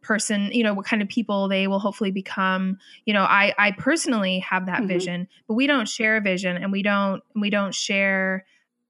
[0.09, 3.71] person you know what kind of people they will hopefully become you know i i
[3.73, 4.87] personally have that mm-hmm.
[4.87, 8.47] vision but we don't share a vision and we don't we don't share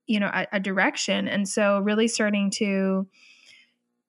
[0.06, 3.04] you know a, a direction and so really starting to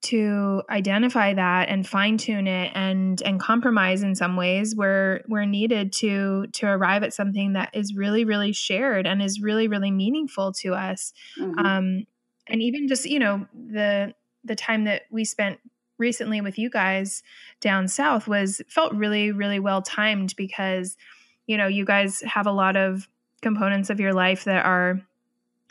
[0.01, 5.45] to identify that and fine tune it and and compromise in some ways where we're
[5.45, 9.89] needed to to arrive at something that is really really shared and is really really
[9.89, 11.57] meaningful to us mm-hmm.
[11.57, 12.05] um
[12.47, 15.59] and even just you know the the time that we spent
[15.99, 17.21] recently with you guys
[17.59, 20.97] down south was felt really really well timed because
[21.45, 23.07] you know you guys have a lot of
[23.41, 25.01] components of your life that are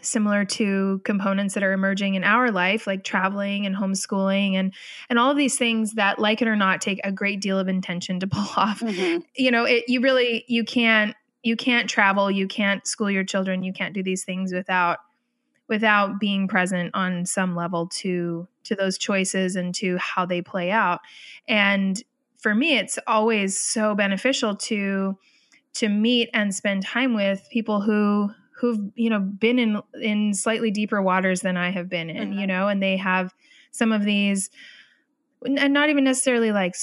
[0.00, 4.72] similar to components that are emerging in our life like traveling and homeschooling and
[5.10, 7.68] and all of these things that like it or not take a great deal of
[7.68, 9.18] intention to pull off mm-hmm.
[9.36, 13.62] you know it you really you can't you can't travel you can't school your children
[13.62, 14.98] you can't do these things without
[15.68, 20.70] without being present on some level to to those choices and to how they play
[20.70, 21.00] out
[21.46, 22.02] and
[22.38, 25.16] for me it's always so beneficial to
[25.74, 30.70] to meet and spend time with people who who've you know been in in slightly
[30.70, 32.38] deeper waters than I have been in mm-hmm.
[32.40, 33.34] you know and they have
[33.70, 34.50] some of these
[35.44, 36.74] and not even necessarily like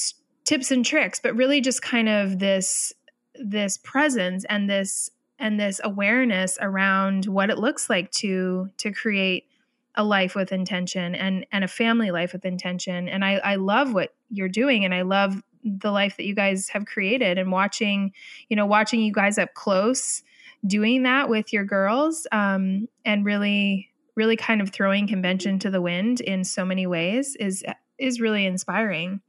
[0.45, 2.93] tips and tricks but really just kind of this
[3.35, 5.09] this presence and this
[5.45, 9.45] and this awareness around what it looks like to to create
[9.93, 13.07] a life with intention and and a family life with intention.
[13.07, 16.69] And i i love what you're doing and i love the life that you guys
[16.69, 18.11] have created and watching
[18.49, 20.23] you know watching you guys up close
[20.65, 25.81] doing that with your girls um, and really really kind of throwing convention to the
[25.81, 27.63] wind in so many ways is
[27.97, 29.21] is really inspiring.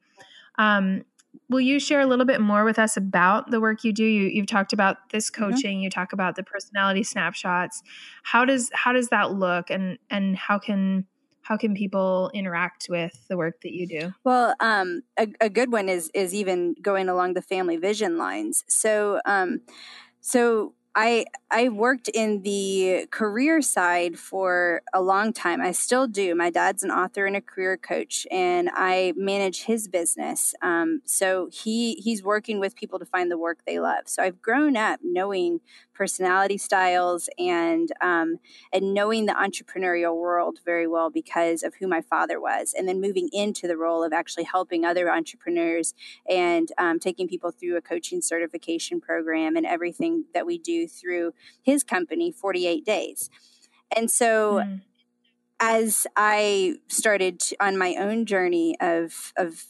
[0.58, 1.04] Um,
[1.49, 4.41] will you share a little bit more with us about the work you do you,
[4.41, 5.45] have talked about this mm-hmm.
[5.45, 5.84] coaching mm-hmm.
[5.84, 7.82] you talk about the personality snapshots
[8.22, 11.07] how does how does that look and and how can
[11.43, 15.70] how can people interact with the work that you do well um, a, a, good
[15.70, 19.61] one is is even going along the family vision lines so um,
[20.20, 25.61] so I I worked in the career side for a long time.
[25.61, 26.34] I still do.
[26.34, 30.55] My dad's an author and a career coach, and I manage his business.
[30.62, 34.05] Um, so he he's working with people to find the work they love.
[34.07, 35.61] So I've grown up knowing
[35.92, 38.38] personality styles and um,
[38.72, 43.03] and knowing the entrepreneurial world very well because of who my father was, and then
[43.03, 45.92] moving into the role of actually helping other entrepreneurs
[46.28, 51.32] and um, taking people through a coaching certification program and everything that we do through
[51.62, 53.30] his company, Forty Eight Days,
[53.95, 54.62] and so.
[54.64, 54.80] Mm.
[55.59, 59.64] As I started on my own journey of of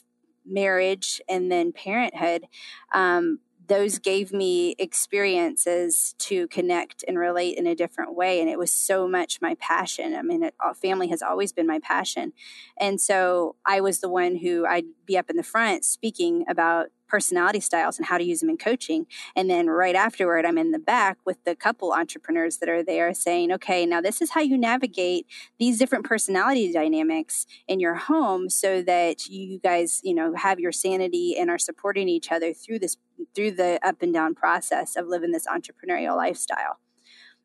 [0.45, 2.49] marriage and then parenthood,
[2.93, 3.39] um,
[3.69, 8.71] those gave me experiences to connect and relate in a different way and it was
[8.71, 12.33] so much my passion i mean it, family has always been my passion
[12.79, 16.89] and so i was the one who i'd be up in the front speaking about
[17.09, 19.07] personality styles and how to use them in coaching.
[19.35, 23.13] And then right afterward, I'm in the back with the couple entrepreneurs that are there
[23.15, 25.27] saying, okay, now this is how you navigate
[25.59, 30.73] these different personality dynamics in your home so that you guys, you know, have your
[30.73, 32.97] sanity and are supporting each other through this,
[33.35, 36.79] through the up and down process of living this entrepreneurial lifestyle.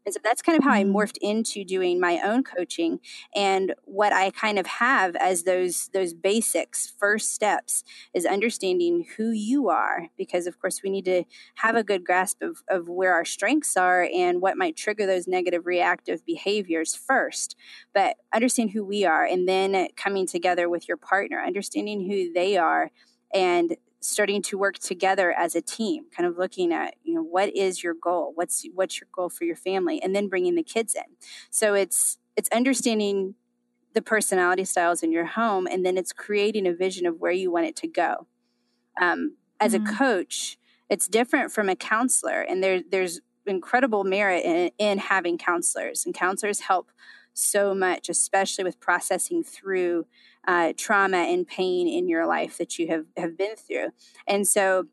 [0.06, 0.96] And so that's kind of how I mm-hmm.
[0.96, 3.00] morphed into doing my own coaching.
[3.36, 7.84] And what I kind of have as those those basics, first steps,
[8.14, 11.24] is understanding who you are, because of course we need to
[11.56, 15.28] have a good grasp of, of where our strengths are and what might trigger those
[15.28, 17.56] negative reactive behaviors first.
[17.94, 22.58] But understand who we are and then coming together with your partner, understanding who they
[22.58, 22.92] are
[23.34, 27.56] and starting to work together as a team kind of looking at you know what
[27.56, 28.32] is your goal?
[28.36, 30.02] What's what's your goal for your family?
[30.02, 31.16] And then bringing the kids in.
[31.50, 33.36] So it's it's understanding
[33.94, 37.52] the personality styles in your home and then it's creating a vision of where you
[37.52, 38.28] want it to go.
[39.00, 39.86] Um, as mm-hmm.
[39.86, 40.58] a coach
[40.90, 46.14] it's different from a counselor and there there's incredible merit in, in having counselors and
[46.14, 46.92] counselors help
[47.34, 50.06] so much especially with processing through
[50.48, 53.90] uh, trauma and pain in your life that you have, have been through.
[54.28, 54.88] And so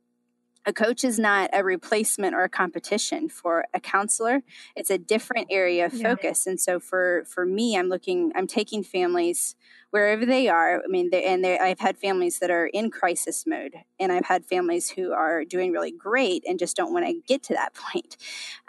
[0.68, 4.42] a coach is not a replacement or a competition for a counselor
[4.76, 6.50] it's a different area of focus yeah.
[6.50, 9.56] and so for for me i'm looking i'm taking families
[9.90, 14.12] wherever they are i mean and i've had families that are in crisis mode and
[14.12, 17.54] i've had families who are doing really great and just don't want to get to
[17.54, 18.16] that point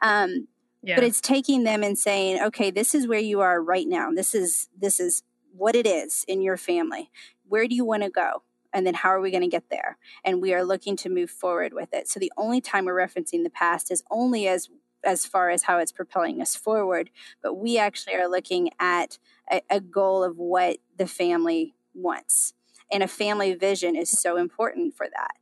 [0.02, 0.48] um,
[0.82, 0.96] yeah.
[0.96, 4.34] but it's taking them and saying okay this is where you are right now this
[4.34, 5.24] is this is
[5.56, 7.12] what it is in your family.
[7.48, 8.44] Where do you want to go?
[8.72, 9.98] And then how are we going to get there?
[10.24, 12.08] And we are looking to move forward with it.
[12.08, 14.70] So the only time we're referencing the past is only as
[15.06, 17.10] as far as how it's propelling us forward
[17.42, 19.18] but we actually are looking at
[19.50, 22.54] a, a goal of what the family wants.
[22.92, 25.36] And a family vision is so important for that.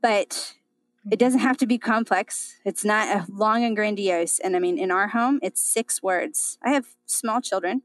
[0.00, 0.54] But
[1.10, 2.56] it doesn't have to be complex.
[2.64, 4.38] It's not long and grandiose.
[4.38, 6.58] And I mean, in our home, it's six words.
[6.62, 7.82] I have small children,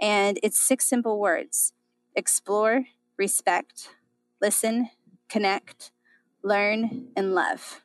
[0.00, 1.72] and it's six simple words
[2.16, 3.90] explore, respect,
[4.40, 4.90] listen,
[5.28, 5.92] connect,
[6.42, 7.82] learn, and love.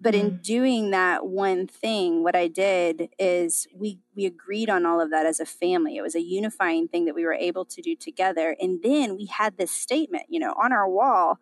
[0.00, 0.42] But in mm.
[0.42, 5.26] doing that one thing, what I did is we we agreed on all of that
[5.26, 5.96] as a family.
[5.96, 8.56] It was a unifying thing that we were able to do together.
[8.60, 11.38] And then we had this statement, you know, on our wall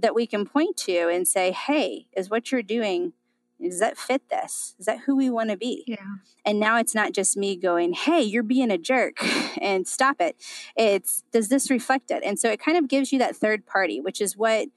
[0.00, 3.12] that we can point to and say, "Hey, is what you're doing
[3.60, 4.74] does that fit this?
[4.78, 5.84] Is that who we want to be?
[5.86, 5.96] Yeah.
[6.44, 9.16] And now it's not just me going, hey, you're being a jerk
[9.60, 10.36] and stop it.
[10.76, 12.22] It's, does this reflect it?
[12.24, 14.68] And so it kind of gives you that third party, which is what,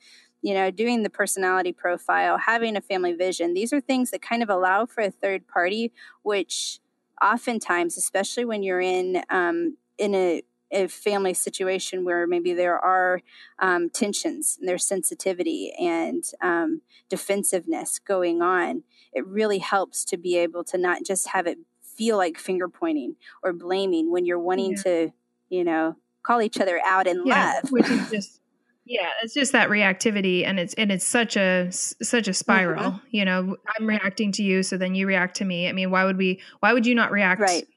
[0.42, 4.42] you know, doing the personality profile, having a family vision, these are things that kind
[4.42, 5.92] of allow for a third party,
[6.24, 6.80] which
[7.24, 10.42] oftentimes, especially when you're in, um, in a,
[10.72, 13.22] a family situation where maybe there are
[13.60, 20.38] um, tensions and there's sensitivity and um, defensiveness going on, it really helps to be
[20.38, 24.72] able to not just have it feel like finger pointing or blaming when you're wanting
[24.72, 24.84] yeah.
[24.84, 25.14] to,
[25.50, 27.72] you know, call each other out in yeah, love.
[27.72, 28.42] Which is just
[28.86, 32.92] yeah, it's just that reactivity and it's and it's such a such a spiral.
[32.92, 33.08] Mm-hmm.
[33.12, 35.70] You know, I'm reacting to you, so then you react to me.
[35.70, 37.68] I mean, why would we why would you not react right.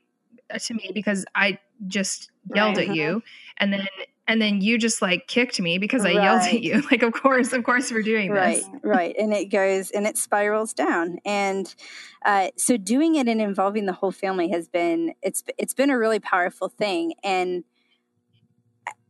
[0.59, 2.89] To me because I just yelled right.
[2.89, 3.23] at you
[3.59, 3.87] and then
[4.27, 6.23] and then you just like kicked me because I right.
[6.23, 6.83] yelled at you.
[6.91, 8.69] Like, of course, of course, we're doing right, this.
[8.83, 11.19] Right, And it goes and it spirals down.
[11.25, 11.75] And
[12.25, 15.99] uh, so, doing it and involving the whole family has been it's it's been a
[15.99, 17.15] really powerful thing.
[17.23, 17.65] And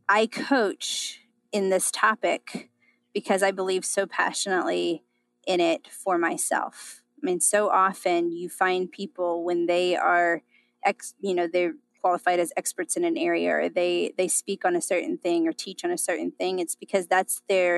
[0.09, 1.21] I coach
[1.51, 2.69] in this topic
[3.13, 5.03] because I believe so passionately
[5.47, 7.01] in it for myself.
[7.21, 10.43] I mean, so often you find people when they are
[10.85, 14.75] ex, you know, they're qualified as experts in an area or they they speak on
[14.75, 17.77] a certain thing or teach on a certain thing it's because that's their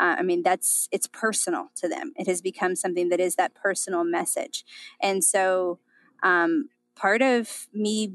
[0.00, 2.12] uh, i mean that's it's personal to them.
[2.16, 4.64] It has become something that is that personal message.
[5.00, 5.78] And so
[6.22, 8.14] um, part of me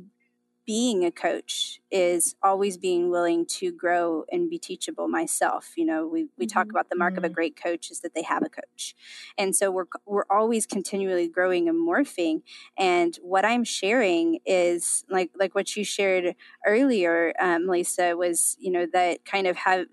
[0.66, 5.74] being a coach is always being willing to grow and be teachable myself.
[5.76, 6.54] You know, we, we mm-hmm.
[6.54, 7.20] talk about the mark mm-hmm.
[7.20, 7.34] of a mm-hmm.
[7.34, 8.96] great coach is that they have a coach.
[9.38, 12.44] And so we're, we're always continually growing and morphing.
[12.78, 16.36] And what I'm sharing is like, like what you shared
[16.66, 19.88] earlier, um, Lisa, was, you know, that kind of have,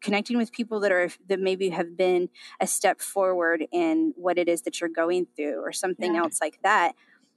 [0.00, 4.48] connecting with people that are that maybe have been a step forward in what it
[4.48, 6.22] is that you're going through or something yeah.
[6.22, 6.94] else like that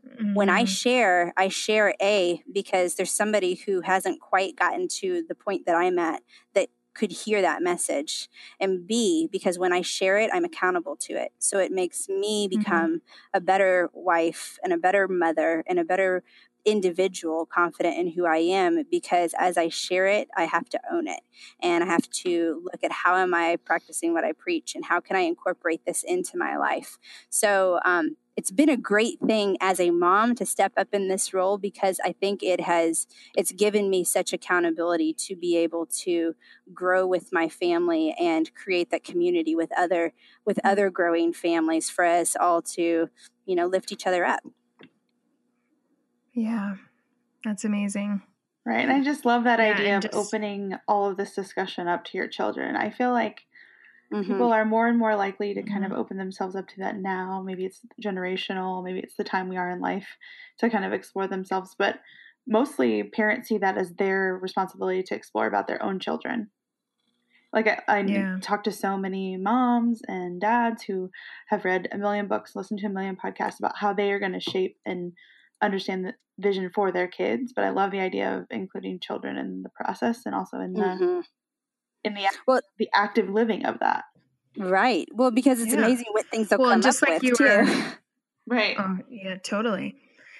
[0.07, 0.33] Mm-hmm.
[0.33, 0.67] When I mm-hmm.
[0.67, 5.75] share, I share A because there's somebody who hasn't quite gotten to the point that
[5.75, 6.21] I'm at
[6.53, 8.29] that could hear that message.
[8.59, 11.31] And B, because when I share it, I'm accountable to it.
[11.39, 12.59] So it makes me mm-hmm.
[12.59, 13.37] become mm-hmm.
[13.37, 16.23] a better wife and a better mother and a better
[16.65, 21.07] individual confident in who I am because as I share it, I have to own
[21.07, 21.19] it.
[21.61, 24.99] And I have to look at how am I practicing what I preach and how
[24.99, 26.97] can I incorporate this into my life.
[27.29, 31.33] So um, it's been a great thing as a mom to step up in this
[31.33, 36.35] role because I think it has it's given me such accountability to be able to
[36.73, 40.13] grow with my family and create that community with other
[40.45, 40.67] with mm-hmm.
[40.67, 43.09] other growing families for us all to
[43.45, 44.41] you know lift each other up.
[46.33, 46.75] Yeah.
[47.43, 48.21] That's amazing.
[48.65, 48.79] Right.
[48.79, 50.15] And I just love that yeah, idea of just...
[50.15, 52.75] opening all of this discussion up to your children.
[52.77, 53.41] I feel like
[54.13, 54.31] mm-hmm.
[54.31, 55.71] people are more and more likely to mm-hmm.
[55.71, 55.99] kind of mm-hmm.
[55.99, 57.41] open themselves up to that now.
[57.45, 60.07] Maybe it's generational, maybe it's the time we are in life
[60.59, 61.75] to kind of explore themselves.
[61.77, 61.99] But
[62.47, 66.49] mostly parents see that as their responsibility to explore about their own children.
[67.51, 68.37] Like I, I yeah.
[68.41, 71.11] talk to so many moms and dads who
[71.49, 74.33] have read a million books, listened to a million podcasts about how they are going
[74.33, 75.13] to shape and
[75.61, 77.53] understand the vision for their kids.
[77.55, 80.81] But I love the idea of including children in the process and also in the
[80.81, 81.19] mm-hmm
[82.03, 84.05] in the well, the active living of that.
[84.57, 85.07] Right.
[85.13, 85.79] Well, because it's yeah.
[85.79, 87.43] amazing what things will well, come just up like with you too.
[87.43, 87.93] Were,
[88.47, 88.75] right.
[88.77, 89.95] Oh, yeah, totally.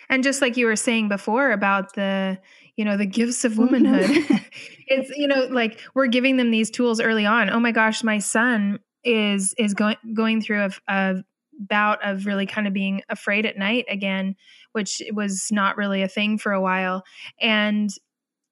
[0.10, 2.38] And just like you were saying before about the,
[2.76, 4.36] you know, the gifts of womanhood, mm-hmm.
[4.88, 7.50] it's, you know, like we're giving them these tools early on.
[7.50, 11.16] Oh my gosh, my son is is going going through a, a
[11.60, 14.36] bout of really kind of being afraid at night again,
[14.72, 17.04] which was not really a thing for a while.
[17.40, 17.90] And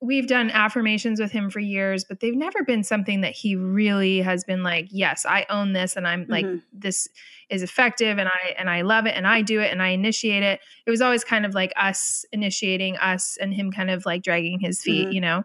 [0.01, 4.19] we've done affirmations with him for years, but they've never been something that he really
[4.21, 6.57] has been like, yes, I own this and I'm like mm-hmm.
[6.73, 7.07] this
[7.51, 10.41] is effective and I and I love it and I do it and I initiate
[10.41, 10.59] it.
[10.87, 14.59] It was always kind of like us initiating us and him kind of like dragging
[14.59, 15.13] his feet, mm-hmm.
[15.13, 15.43] you know.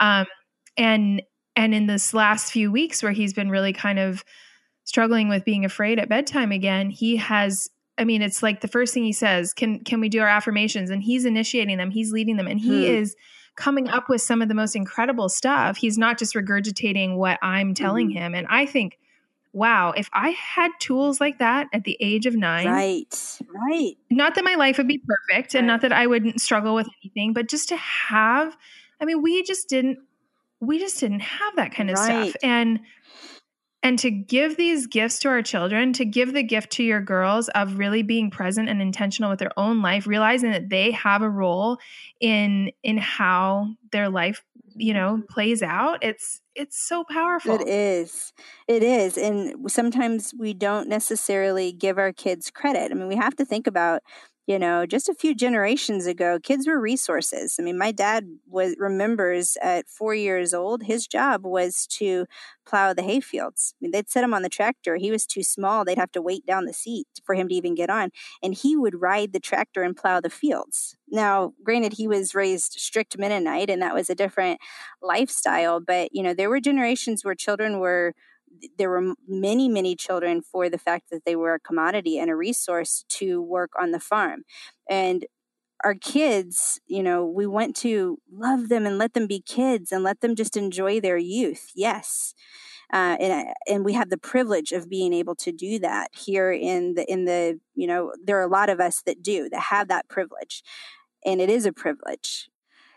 [0.00, 0.26] Um
[0.76, 1.22] and
[1.56, 4.22] and in this last few weeks where he's been really kind of
[4.84, 8.92] struggling with being afraid at bedtime again, he has I mean, it's like the first
[8.92, 12.36] thing he says, "Can can we do our affirmations?" And he's initiating them, he's leading
[12.36, 12.94] them, and he hmm.
[12.96, 13.16] is
[13.56, 15.76] coming up with some of the most incredible stuff.
[15.76, 18.18] He's not just regurgitating what I'm telling mm-hmm.
[18.18, 18.34] him.
[18.34, 18.98] And I think,
[19.52, 23.94] wow, if I had tools like that at the age of nine, right, right.
[24.10, 25.58] Not that my life would be perfect, right.
[25.58, 28.56] and not that I wouldn't struggle with anything, but just to have.
[29.00, 29.98] I mean, we just didn't.
[30.60, 32.30] We just didn't have that kind of right.
[32.30, 32.80] stuff, and
[33.84, 37.48] and to give these gifts to our children to give the gift to your girls
[37.50, 41.30] of really being present and intentional with their own life realizing that they have a
[41.30, 41.78] role
[42.18, 44.42] in in how their life
[44.74, 45.32] you know mm-hmm.
[45.32, 47.56] plays out it's it's so powerful.
[47.56, 48.32] It is.
[48.68, 49.18] It is.
[49.18, 52.90] And sometimes we don't necessarily give our kids credit.
[52.90, 54.02] I mean we have to think about
[54.46, 57.56] you know just a few generations ago kids were resources.
[57.58, 62.26] I mean my dad was remembers at four years old his job was to
[62.66, 64.96] plow the hayfields i mean they'd set him on the tractor.
[64.96, 67.74] He was too small they'd have to wait down the seat for him to even
[67.74, 68.10] get on
[68.42, 70.96] and he would ride the tractor and plow the fields.
[71.08, 74.60] Now granted he was raised strict mennonite and that was a different
[75.02, 78.14] lifestyle but you know there were generations where children were
[78.78, 82.36] there were many, many children for the fact that they were a commodity and a
[82.36, 84.42] resource to work on the farm.
[84.88, 85.26] And
[85.82, 90.02] our kids, you know, we want to love them and let them be kids and
[90.02, 91.70] let them just enjoy their youth.
[91.74, 92.34] Yes.
[92.92, 96.94] Uh, and and we have the privilege of being able to do that here in
[96.94, 99.88] the in the you know there are a lot of us that do that have
[99.88, 100.62] that privilege
[101.24, 102.50] and it is a privilege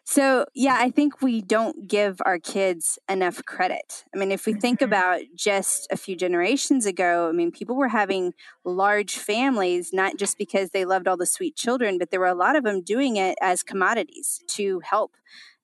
[0.09, 4.05] so, yeah, I think we don't give our kids enough credit.
[4.15, 4.85] I mean, if we think mm-hmm.
[4.85, 8.33] about just a few generations ago, I mean, people were having
[8.63, 12.33] large families, not just because they loved all the sweet children, but there were a
[12.33, 15.17] lot of them doing it as commodities to help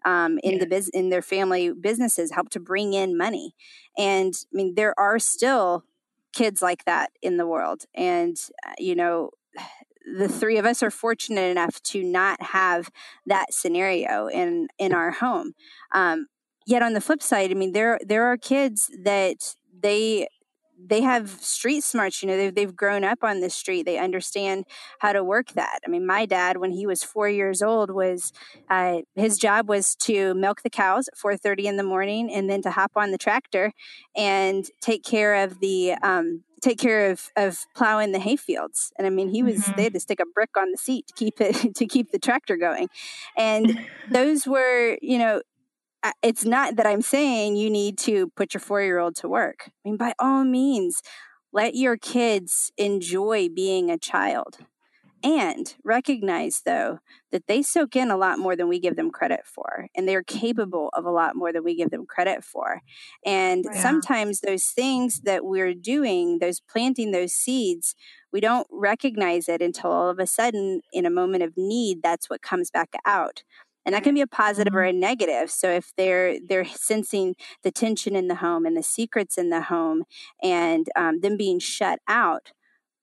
[0.03, 0.59] um, in yeah.
[0.59, 3.55] the biz- in their family businesses, help to bring in money.
[3.97, 5.85] And I mean, there are still
[6.33, 8.35] kids like that in the world, and
[8.67, 9.29] uh, you know,
[10.06, 12.89] the three of us are fortunate enough to not have
[13.26, 15.54] that scenario in in our home.
[15.91, 16.28] Um,
[16.66, 20.28] yet on the flip side, I mean, there there are kids that they
[20.86, 24.66] they have street smarts you know they've, they've grown up on the street they understand
[24.99, 28.34] how to work that i mean my dad when he was four years old was
[28.70, 32.62] uh, his job was to milk the cows at 4.30 in the morning and then
[32.62, 33.72] to hop on the tractor
[34.16, 38.91] and take care of the um, take care of of plowing the hay fields.
[38.97, 39.76] And i mean he was mm-hmm.
[39.76, 42.20] they had to stick a brick on the seat to keep it to keep the
[42.20, 42.89] tractor going.
[43.38, 43.80] And
[44.11, 45.41] those were you know
[46.22, 49.66] it's not that i'm saying you need to put your four year old to work.
[49.68, 51.01] I mean by all means
[51.51, 54.57] let your kids enjoy being a child
[55.24, 56.99] and recognize, though,
[57.32, 60.24] that they soak in a lot more than we give them credit for, and they're
[60.24, 62.82] capable of a lot more than we give them credit for.
[63.26, 63.82] And yeah.
[63.82, 67.95] sometimes those things that we're doing, those planting those seeds,
[68.32, 72.30] we don't recognize it until all of a sudden, in a moment of need, that's
[72.30, 73.43] what comes back out
[73.86, 74.78] and that can be a positive mm-hmm.
[74.78, 78.84] or a negative so if they're they're sensing the tension in the home and the
[78.84, 80.03] secrets in the home
[80.41, 82.51] and um, them being shut out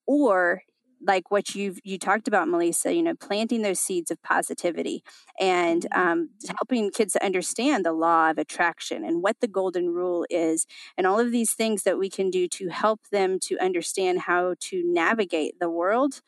[0.06, 0.62] or
[1.02, 5.02] like what you've you talked about melissa you know planting those seeds of positivity
[5.38, 6.08] and mm-hmm.
[6.08, 10.66] um, helping kids to understand the law of attraction and what the golden rule is
[10.96, 14.54] and all of these things that we can do to help them to understand how
[14.60, 16.20] to navigate the world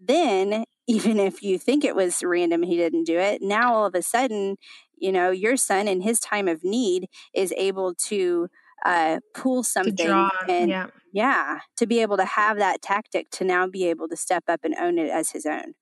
[0.00, 3.94] then even if you think it was random he didn't do it now all of
[3.94, 4.56] a sudden
[4.96, 8.48] you know your son in his time of need is able to
[8.86, 10.86] uh, pull something draw, and yeah.
[11.12, 11.58] yeah.
[11.76, 14.74] to be able to have that tactic to now be able to step up and
[14.78, 15.74] own it as his own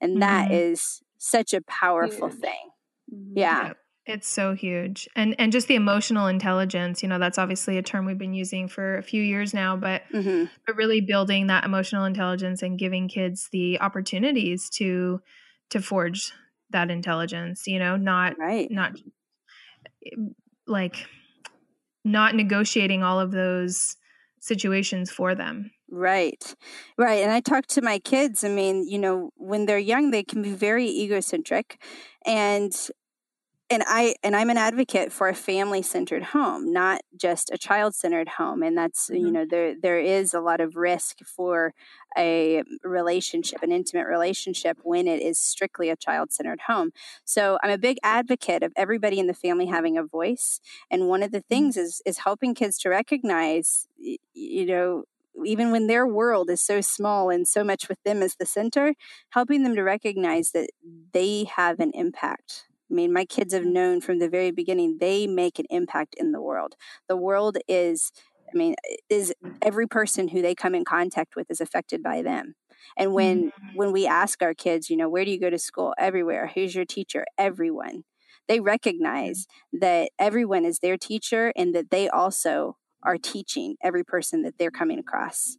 [0.00, 0.20] and mm-hmm.
[0.20, 2.40] that is such a powerful huge.
[2.40, 2.70] thing
[3.12, 3.38] mm-hmm.
[3.38, 3.66] yeah.
[3.68, 3.72] yeah.
[4.06, 5.08] It's so huge.
[5.14, 8.66] And and just the emotional intelligence, you know, that's obviously a term we've been using
[8.66, 10.46] for a few years now, but mm-hmm.
[10.66, 15.20] but really building that emotional intelligence and giving kids the opportunities to
[15.68, 16.32] to forge
[16.70, 18.68] that intelligence, you know, not right.
[18.70, 18.96] not
[20.66, 21.06] like
[22.04, 23.96] not negotiating all of those
[24.40, 25.70] situations for them.
[25.90, 26.54] Right.
[26.96, 27.22] Right.
[27.22, 28.44] And I talk to my kids.
[28.44, 31.82] I mean, you know, when they're young, they can be very egocentric.
[32.24, 32.72] And
[33.70, 37.94] and I and I'm an advocate for a family centered home, not just a child
[37.94, 38.62] centered home.
[38.62, 39.26] And that's mm-hmm.
[39.26, 41.72] you know there there is a lot of risk for
[42.18, 46.90] a relationship, an intimate relationship, when it is strictly a child centered home.
[47.24, 50.60] So I'm a big advocate of everybody in the family having a voice.
[50.90, 51.48] And one of the mm-hmm.
[51.48, 53.86] things is is helping kids to recognize,
[54.34, 55.04] you know,
[55.46, 58.94] even when their world is so small and so much with them as the center,
[59.30, 60.70] helping them to recognize that
[61.12, 65.26] they have an impact I mean, my kids have known from the very beginning they
[65.26, 66.74] make an impact in the world.
[67.08, 68.12] The world is,
[68.52, 68.74] I mean,
[69.08, 72.54] is every person who they come in contact with is affected by them.
[72.96, 73.76] And when mm-hmm.
[73.76, 75.94] when we ask our kids, you know, where do you go to school?
[75.98, 76.50] Everywhere.
[76.54, 77.24] Who's your teacher?
[77.38, 78.04] Everyone.
[78.48, 84.42] They recognize that everyone is their teacher and that they also are teaching every person
[84.42, 85.56] that they're coming across.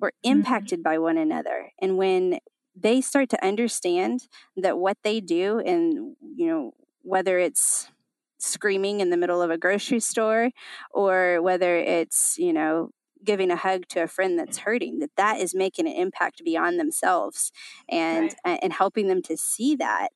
[0.00, 0.32] We're mm-hmm.
[0.32, 1.72] impacted by one another.
[1.80, 2.38] And when
[2.76, 6.72] they start to understand that what they do and you know
[7.02, 7.90] whether it's
[8.38, 10.50] screaming in the middle of a grocery store
[10.90, 12.90] or whether it's you know
[13.24, 16.78] giving a hug to a friend that's hurting that that is making an impact beyond
[16.78, 17.50] themselves
[17.88, 18.60] and right.
[18.62, 20.08] and helping them to see that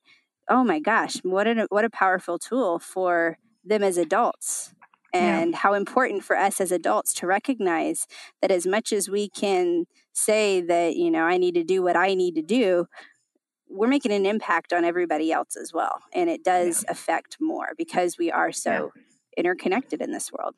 [0.49, 4.73] oh my gosh what a what a powerful tool for them as adults
[5.13, 5.57] and yeah.
[5.57, 8.07] how important for us as adults to recognize
[8.41, 11.95] that as much as we can say that you know i need to do what
[11.95, 12.85] i need to do
[13.69, 16.91] we're making an impact on everybody else as well and it does yeah.
[16.91, 19.03] affect more because we are so yeah.
[19.37, 20.55] interconnected in this world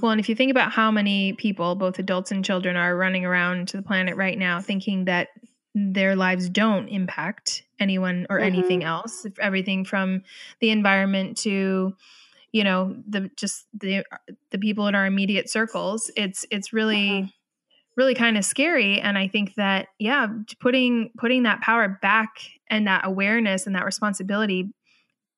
[0.00, 3.24] well and if you think about how many people both adults and children are running
[3.24, 5.28] around to the planet right now thinking that
[5.74, 8.46] their lives don't impact anyone or mm-hmm.
[8.46, 10.22] anything else everything from
[10.60, 11.94] the environment to
[12.52, 14.02] you know the just the
[14.50, 17.30] the people in our immediate circles it's it's really uh-huh.
[17.96, 20.26] Really kind of scary and i think that yeah
[20.60, 22.28] putting putting that power back
[22.68, 24.68] and that awareness and that responsibility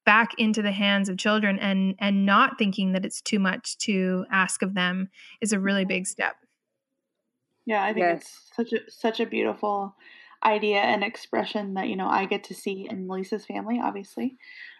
[0.05, 4.24] back into the hands of children and and not thinking that it's too much to
[4.30, 5.09] ask of them
[5.40, 6.36] is a really big step
[7.66, 8.20] yeah i think yes.
[8.20, 9.94] it's such a such a beautiful
[10.44, 14.36] idea and expression that you know i get to see in melissa's family obviously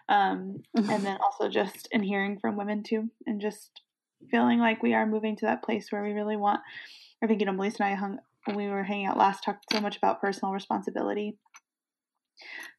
[0.09, 3.81] um, and then also just in hearing from women too, and just
[4.29, 6.59] feeling like we are moving to that place where we really want.
[7.23, 9.65] I think you know, Melissa and I hung when we were hanging out last talked
[9.71, 11.37] so much about personal responsibility.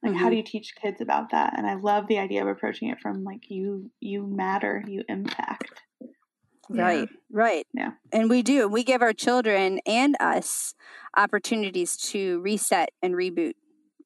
[0.03, 0.23] Like, mm-hmm.
[0.23, 1.59] how do you teach kids about that?
[1.59, 5.83] And I love the idea of approaching it from like you you matter, you impact.
[6.71, 7.17] Right, yeah.
[7.33, 7.67] right.
[7.75, 7.91] Yeah.
[8.12, 8.69] And we do.
[8.69, 10.75] We give our children and us
[11.17, 13.55] opportunities to reset and reboot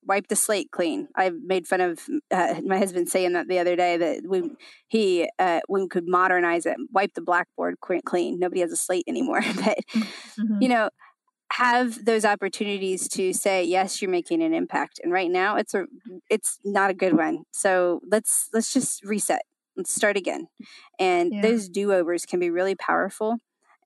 [0.06, 1.09] wipe the slate clean.
[1.16, 2.01] I made fun of
[2.31, 4.51] uh, my husband saying that the other day that we
[4.89, 8.39] he uh, we could modernize it, wipe the blackboard clean.
[8.39, 10.60] Nobody has a slate anymore, but mm-hmm.
[10.60, 10.90] you know
[11.52, 15.85] have those opportunities to say yes you're making an impact and right now it's a
[16.28, 19.43] it's not a good one so let's let's just reset
[19.76, 20.48] let's start again
[20.98, 21.43] and yeah.
[21.43, 23.36] those do-overs can be really powerful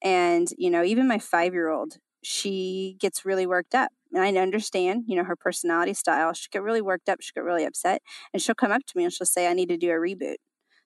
[0.02, 4.40] and you know even my five year old she gets really worked up and I
[4.40, 6.32] understand, you know, her personality style.
[6.32, 8.02] She'll get really worked up, she'll get really upset,
[8.32, 10.36] and she'll come up to me and she'll say, I need to do a reboot.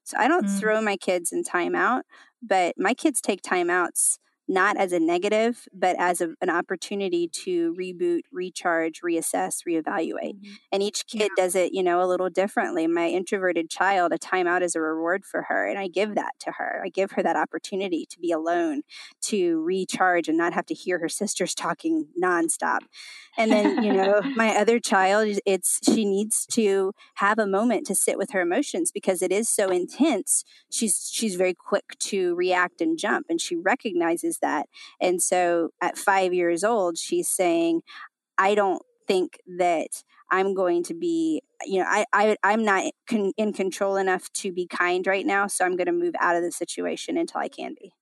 [0.05, 0.59] So I don't mm.
[0.59, 2.03] throw my kids in timeout,
[2.43, 4.19] but my kids take timeouts
[4.53, 10.37] not as a negative, but as a, an opportunity to reboot, recharge, reassess, reevaluate.
[10.37, 10.53] Mm-hmm.
[10.71, 11.45] And each kid yeah.
[11.45, 12.87] does it, you know, a little differently.
[12.87, 15.67] My introverted child, a timeout is a reward for her.
[15.67, 16.83] And I give that to her.
[16.85, 18.83] I give her that opportunity to be alone,
[19.23, 22.81] to recharge and not have to hear her sisters talking nonstop.
[23.39, 27.95] And then, you know, my other child, it's she needs to have a moment to
[27.95, 30.45] sit with her emotions because it is so intense.
[30.71, 34.67] She's she's very quick to react and jump and she recognizes that.
[35.01, 37.83] And so at 5 years old, she's saying,
[38.39, 43.33] "I don't think that I'm going to be, you know, I, I I'm not con-
[43.37, 46.43] in control enough to be kind right now, so I'm going to move out of
[46.43, 47.93] the situation until I can be."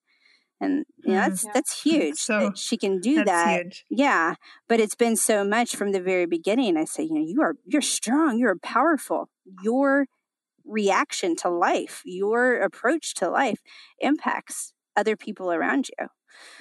[0.60, 1.30] and you know, hmm.
[1.30, 1.50] that's yeah.
[1.54, 3.84] that's huge so, that she can do that huge.
[3.90, 4.34] yeah
[4.68, 7.54] but it's been so much from the very beginning i say you know you are
[7.64, 9.28] you're strong you're powerful
[9.62, 10.06] your
[10.64, 13.60] reaction to life your approach to life
[13.98, 16.06] impacts other people around you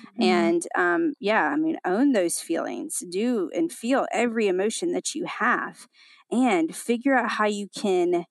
[0.02, 0.24] mm-hmm.
[0.24, 5.26] and um, yeah i mean own those feelings do and feel every emotion that you
[5.26, 5.88] have
[6.32, 8.26] and figure out how you can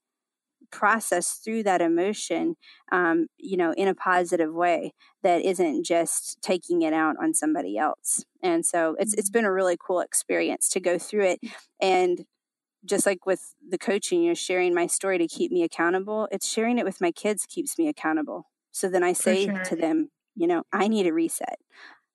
[0.70, 2.56] process through that emotion,
[2.92, 4.92] um, you know, in a positive way
[5.22, 8.24] that isn't just taking it out on somebody else.
[8.42, 9.38] And so it's it's mm-hmm.
[9.38, 11.40] been a really cool experience to go through it.
[11.80, 12.24] And
[12.84, 16.28] just like with the coaching, you're sharing my story to keep me accountable.
[16.30, 18.44] It's sharing it with my kids keeps me accountable.
[18.70, 19.64] So then I say sure.
[19.64, 21.58] to them, you know, I need a reset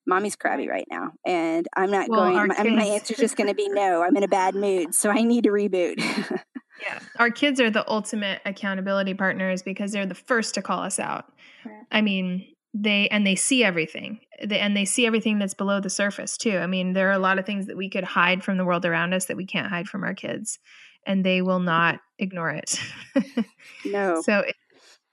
[0.05, 3.55] mommy's crabby right now and i'm not well, going my, my answer's just going to
[3.55, 5.95] be no i'm in a bad mood so i need to reboot
[6.81, 6.99] Yeah.
[7.17, 11.25] Our kids are the ultimate accountability partners because they're the first to call us out.
[11.65, 11.83] Right.
[11.91, 14.19] I mean, they and they see everything.
[14.43, 16.57] They, and they see everything that's below the surface too.
[16.57, 18.85] I mean, there are a lot of things that we could hide from the world
[18.85, 20.59] around us that we can't hide from our kids
[21.05, 22.79] and they will not ignore it.
[23.85, 24.21] no.
[24.21, 24.55] So it,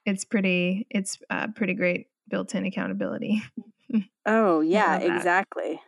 [0.06, 3.42] it's pretty it's uh, pretty great built-in accountability.
[4.26, 5.80] oh, yeah, exactly.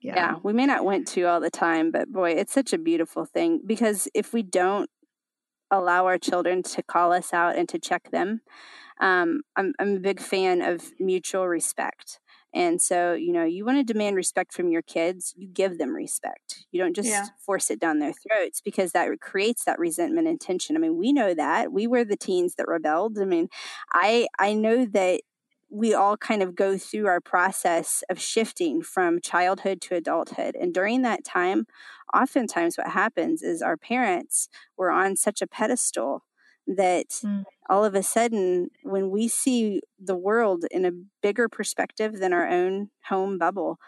[0.00, 0.14] Yeah.
[0.14, 3.24] yeah, we may not want to all the time, but boy, it's such a beautiful
[3.24, 4.88] thing because if we don't
[5.72, 8.40] allow our children to call us out and to check them,
[9.00, 12.20] um, I'm, I'm a big fan of mutual respect.
[12.54, 15.94] And so, you know, you want to demand respect from your kids, you give them
[15.94, 16.64] respect.
[16.70, 17.26] You don't just yeah.
[17.44, 20.74] force it down their throats because that creates that resentment and tension.
[20.74, 21.72] I mean, we know that.
[21.72, 23.18] We were the teens that rebelled.
[23.18, 23.48] I mean,
[23.92, 25.20] I I know that
[25.70, 30.56] we all kind of go through our process of shifting from childhood to adulthood.
[30.56, 31.66] And during that time,
[32.14, 36.24] oftentimes what happens is our parents were on such a pedestal
[36.66, 37.44] that mm.
[37.68, 40.92] all of a sudden, when we see the world in a
[41.22, 43.78] bigger perspective than our own home bubble,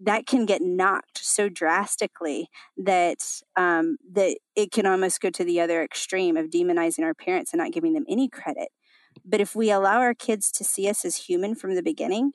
[0.00, 3.18] that can get knocked so drastically that
[3.56, 7.58] um, that it can almost go to the other extreme of demonizing our parents and
[7.58, 8.68] not giving them any credit.
[9.28, 12.32] But if we allow our kids to see us as human from the beginning,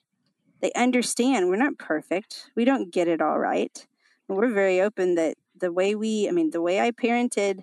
[0.61, 2.52] they understand we're not perfect.
[2.56, 3.86] We don't get it all right.
[4.30, 7.61] And we're very open that the way we, I mean, the way I parented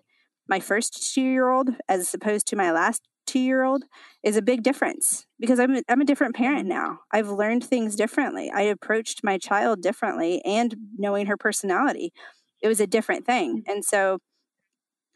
[0.48, 3.84] my first two year old as opposed to my last two year old
[4.24, 7.00] is a big difference because I'm a, I'm a different parent now.
[7.12, 8.50] I've learned things differently.
[8.52, 12.12] I approached my child differently and knowing her personality,
[12.60, 13.62] it was a different thing.
[13.62, 13.72] Mm.
[13.72, 14.18] And so,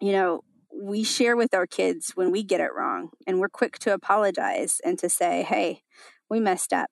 [0.01, 0.43] you know,
[0.81, 4.81] we share with our kids when we get it wrong and we're quick to apologize
[4.85, 5.83] and to say, hey,
[6.29, 6.91] we messed up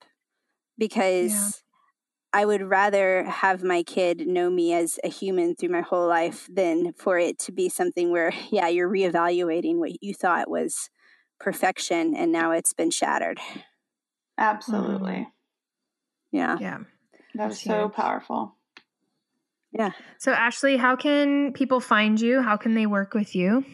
[0.79, 2.41] because yeah.
[2.41, 6.49] I would rather have my kid know me as a human through my whole life
[6.51, 10.91] than for it to be something where, yeah, you're reevaluating what you thought was
[11.41, 13.39] perfection and now it's been shattered.
[14.39, 15.13] Absolutely.
[15.13, 16.37] Mm-hmm.
[16.37, 16.57] Yeah.
[16.61, 16.79] Yeah.
[17.35, 18.57] That's, was so powerful.
[19.73, 19.93] Yeah.
[20.19, 22.43] So, Ashley, how can people find you?
[22.43, 23.65] How can they work with you?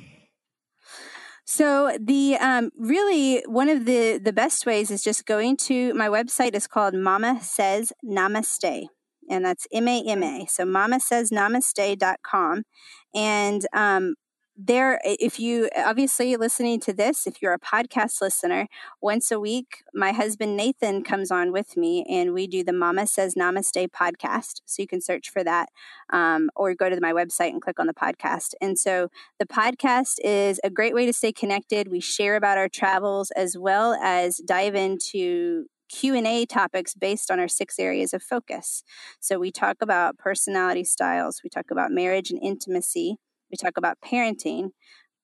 [1.51, 6.07] So the um, really one of the the best ways is just going to my
[6.07, 8.85] website is called Mama Says Namaste,
[9.31, 10.47] and that's M A M A.
[10.47, 12.65] So Mama Says Namaste.com,
[13.15, 14.16] and um,
[14.59, 18.67] there if you obviously listening to this if you're a podcast listener
[19.01, 23.07] once a week my husband nathan comes on with me and we do the mama
[23.07, 24.61] says namaste podcast.
[24.67, 25.69] So you can search for that
[26.13, 28.55] um, or go to my website and click on the podcast.
[28.61, 29.09] And so
[29.39, 31.89] the podcast is a great way to stay connected.
[31.89, 37.49] We share about our travels as well as dive into q&a topics based on our
[37.49, 38.85] six areas of focus.
[39.21, 43.17] So we talk about personality styles we talk about marriage and intimacy
[43.51, 44.70] we talk about parenting,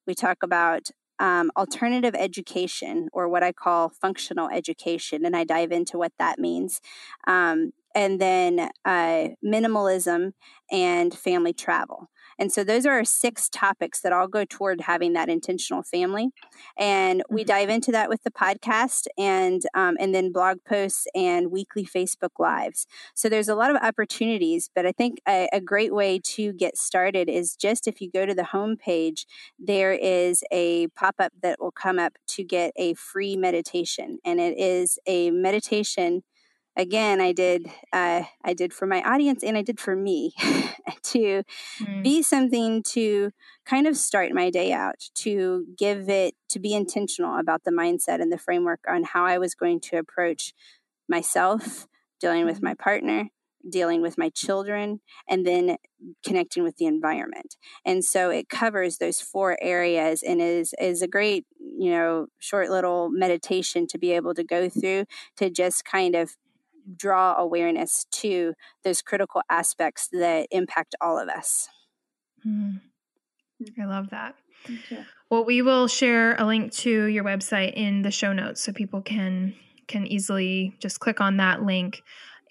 [0.07, 0.89] we talk about
[1.19, 6.39] um, alternative education, or what I call functional education, and I dive into what that
[6.39, 6.81] means.
[7.27, 10.33] Um, and then uh, minimalism
[10.71, 12.09] and family travel.
[12.37, 16.29] And so those are our six topics that all go toward having that intentional family.
[16.77, 17.47] And we mm-hmm.
[17.47, 22.39] dive into that with the podcast and um, and then blog posts and weekly Facebook
[22.39, 22.87] lives.
[23.13, 26.77] So there's a lot of opportunities, but I think a, a great way to get
[26.77, 29.25] started is just if you go to the homepage,
[29.59, 34.39] there is a pop up that will come up to get a free meditation, and
[34.39, 36.23] it is a meditation
[36.75, 40.31] again i did uh, i did for my audience and i did for me
[41.03, 41.43] to
[41.79, 42.03] mm.
[42.03, 43.31] be something to
[43.65, 48.21] kind of start my day out to give it to be intentional about the mindset
[48.21, 50.53] and the framework on how i was going to approach
[51.07, 51.87] myself
[52.19, 52.67] dealing with mm-hmm.
[52.67, 53.29] my partner
[53.67, 55.77] dealing with my children and then
[56.23, 61.07] connecting with the environment and so it covers those four areas and is is a
[61.07, 66.15] great you know short little meditation to be able to go through to just kind
[66.15, 66.35] of
[66.95, 68.53] draw awareness to
[68.83, 71.67] those critical aspects that impact all of us.
[72.45, 72.81] Mm.
[73.81, 74.35] I love that.
[75.29, 79.01] Well, we will share a link to your website in the show notes so people
[79.01, 79.55] can
[79.87, 82.01] can easily just click on that link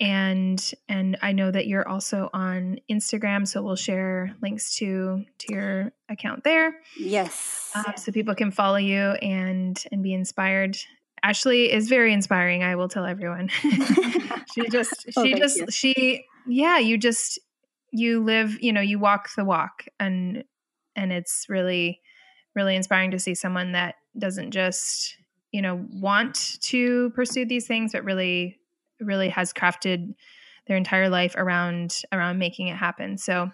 [0.01, 5.55] and and I know that you're also on Instagram, so we'll share links to to
[5.55, 6.81] your account there.
[6.99, 10.77] Yes, uh, so people can follow you and and be inspired
[11.25, 12.63] Ashley is very inspiring.
[12.63, 13.49] I will tell everyone.
[14.55, 15.67] she just, oh, she just, you.
[15.71, 17.41] she, yeah, you just,
[17.91, 20.45] you live, you know, you walk the walk and,
[20.95, 22.03] and it's really,
[22.55, 25.17] really inspiring to see someone that doesn't just,
[25.51, 28.59] you know, want to pursue these things, but really,
[29.01, 30.15] really has crafted
[30.67, 33.17] their entire life around, around making it happen.
[33.17, 33.51] So,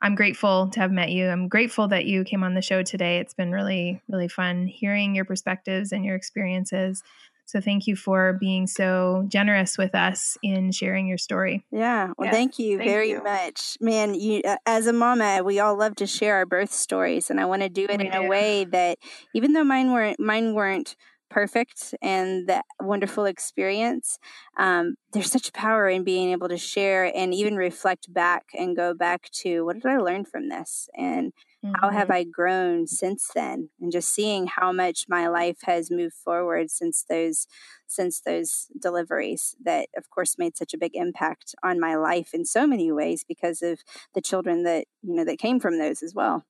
[0.00, 1.28] I'm grateful to have met you.
[1.28, 3.18] I'm grateful that you came on the show today.
[3.18, 7.02] It's been really, really fun hearing your perspectives and your experiences.
[7.46, 11.64] So thank you for being so generous with us in sharing your story.
[11.72, 12.12] Yeah.
[12.18, 13.22] Well, thank you thank very you.
[13.22, 13.78] much.
[13.80, 17.40] Man, you uh, as a mama, we all love to share our birth stories and
[17.40, 18.18] I want to do it we in do.
[18.18, 18.98] a way that
[19.34, 20.94] even though mine weren't mine weren't
[21.30, 24.18] perfect and that wonderful experience.
[24.58, 28.94] Um, there's such power in being able to share and even reflect back and go
[28.94, 31.32] back to what did I learn from this and
[31.64, 31.72] mm-hmm.
[31.80, 32.12] how have mm-hmm.
[32.12, 33.70] I grown since then?
[33.80, 37.46] And just seeing how much my life has moved forward since those
[37.90, 42.44] since those deliveries that of course made such a big impact on my life in
[42.44, 43.80] so many ways because of
[44.14, 46.44] the children that you know that came from those as well.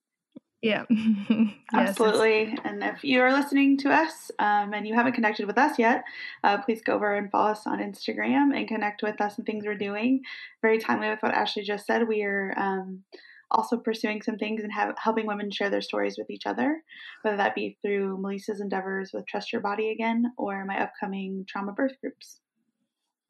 [0.62, 0.84] Yeah.
[0.90, 2.56] yes, Absolutely.
[2.64, 6.02] And if you are listening to us um, and you haven't connected with us yet,
[6.42, 9.64] uh, please go over and follow us on Instagram and connect with us and things
[9.64, 10.22] we're doing.
[10.60, 12.08] Very timely with what Ashley just said.
[12.08, 13.04] We are um,
[13.52, 16.82] also pursuing some things and have, helping women share their stories with each other,
[17.22, 21.72] whether that be through Melissa's endeavors with Trust Your Body Again or my upcoming trauma
[21.72, 22.40] birth groups.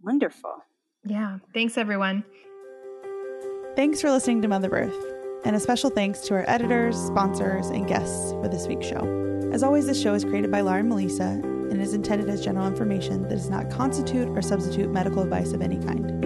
[0.02, 0.56] Wonderful.
[1.04, 1.38] Yeah.
[1.52, 2.24] Thanks, everyone.
[3.76, 5.17] Thanks for listening to Mother Birth.
[5.44, 9.50] And a special thanks to our editors, sponsors, and guests for this week's show.
[9.52, 11.40] As always, this show is created by Laura and Melissa
[11.70, 15.62] and is intended as general information that does not constitute or substitute medical advice of
[15.62, 16.24] any kind.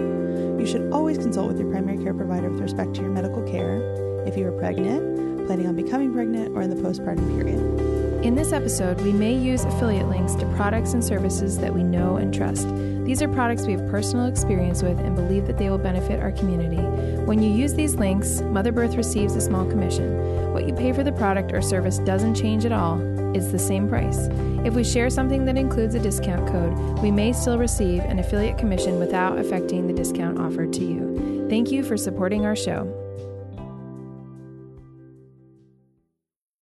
[0.59, 3.81] You should always consult with your primary care provider with respect to your medical care
[4.25, 7.92] if you are pregnant, planning on becoming pregnant, or in the postpartum period.
[8.23, 12.15] In this episode, we may use affiliate links to products and services that we know
[12.15, 12.65] and trust.
[13.03, 16.31] These are products we have personal experience with and believe that they will benefit our
[16.31, 16.81] community.
[17.25, 20.53] When you use these links, Mother Birth receives a small commission.
[20.53, 22.97] What you pay for the product or service doesn't change at all,
[23.35, 24.29] it's the same price.
[24.63, 28.57] If we share something that includes a discount code, we may still receive an affiliate
[28.57, 31.45] commission without affecting the discount offered to you.
[31.49, 33.02] Thank you for supporting our show.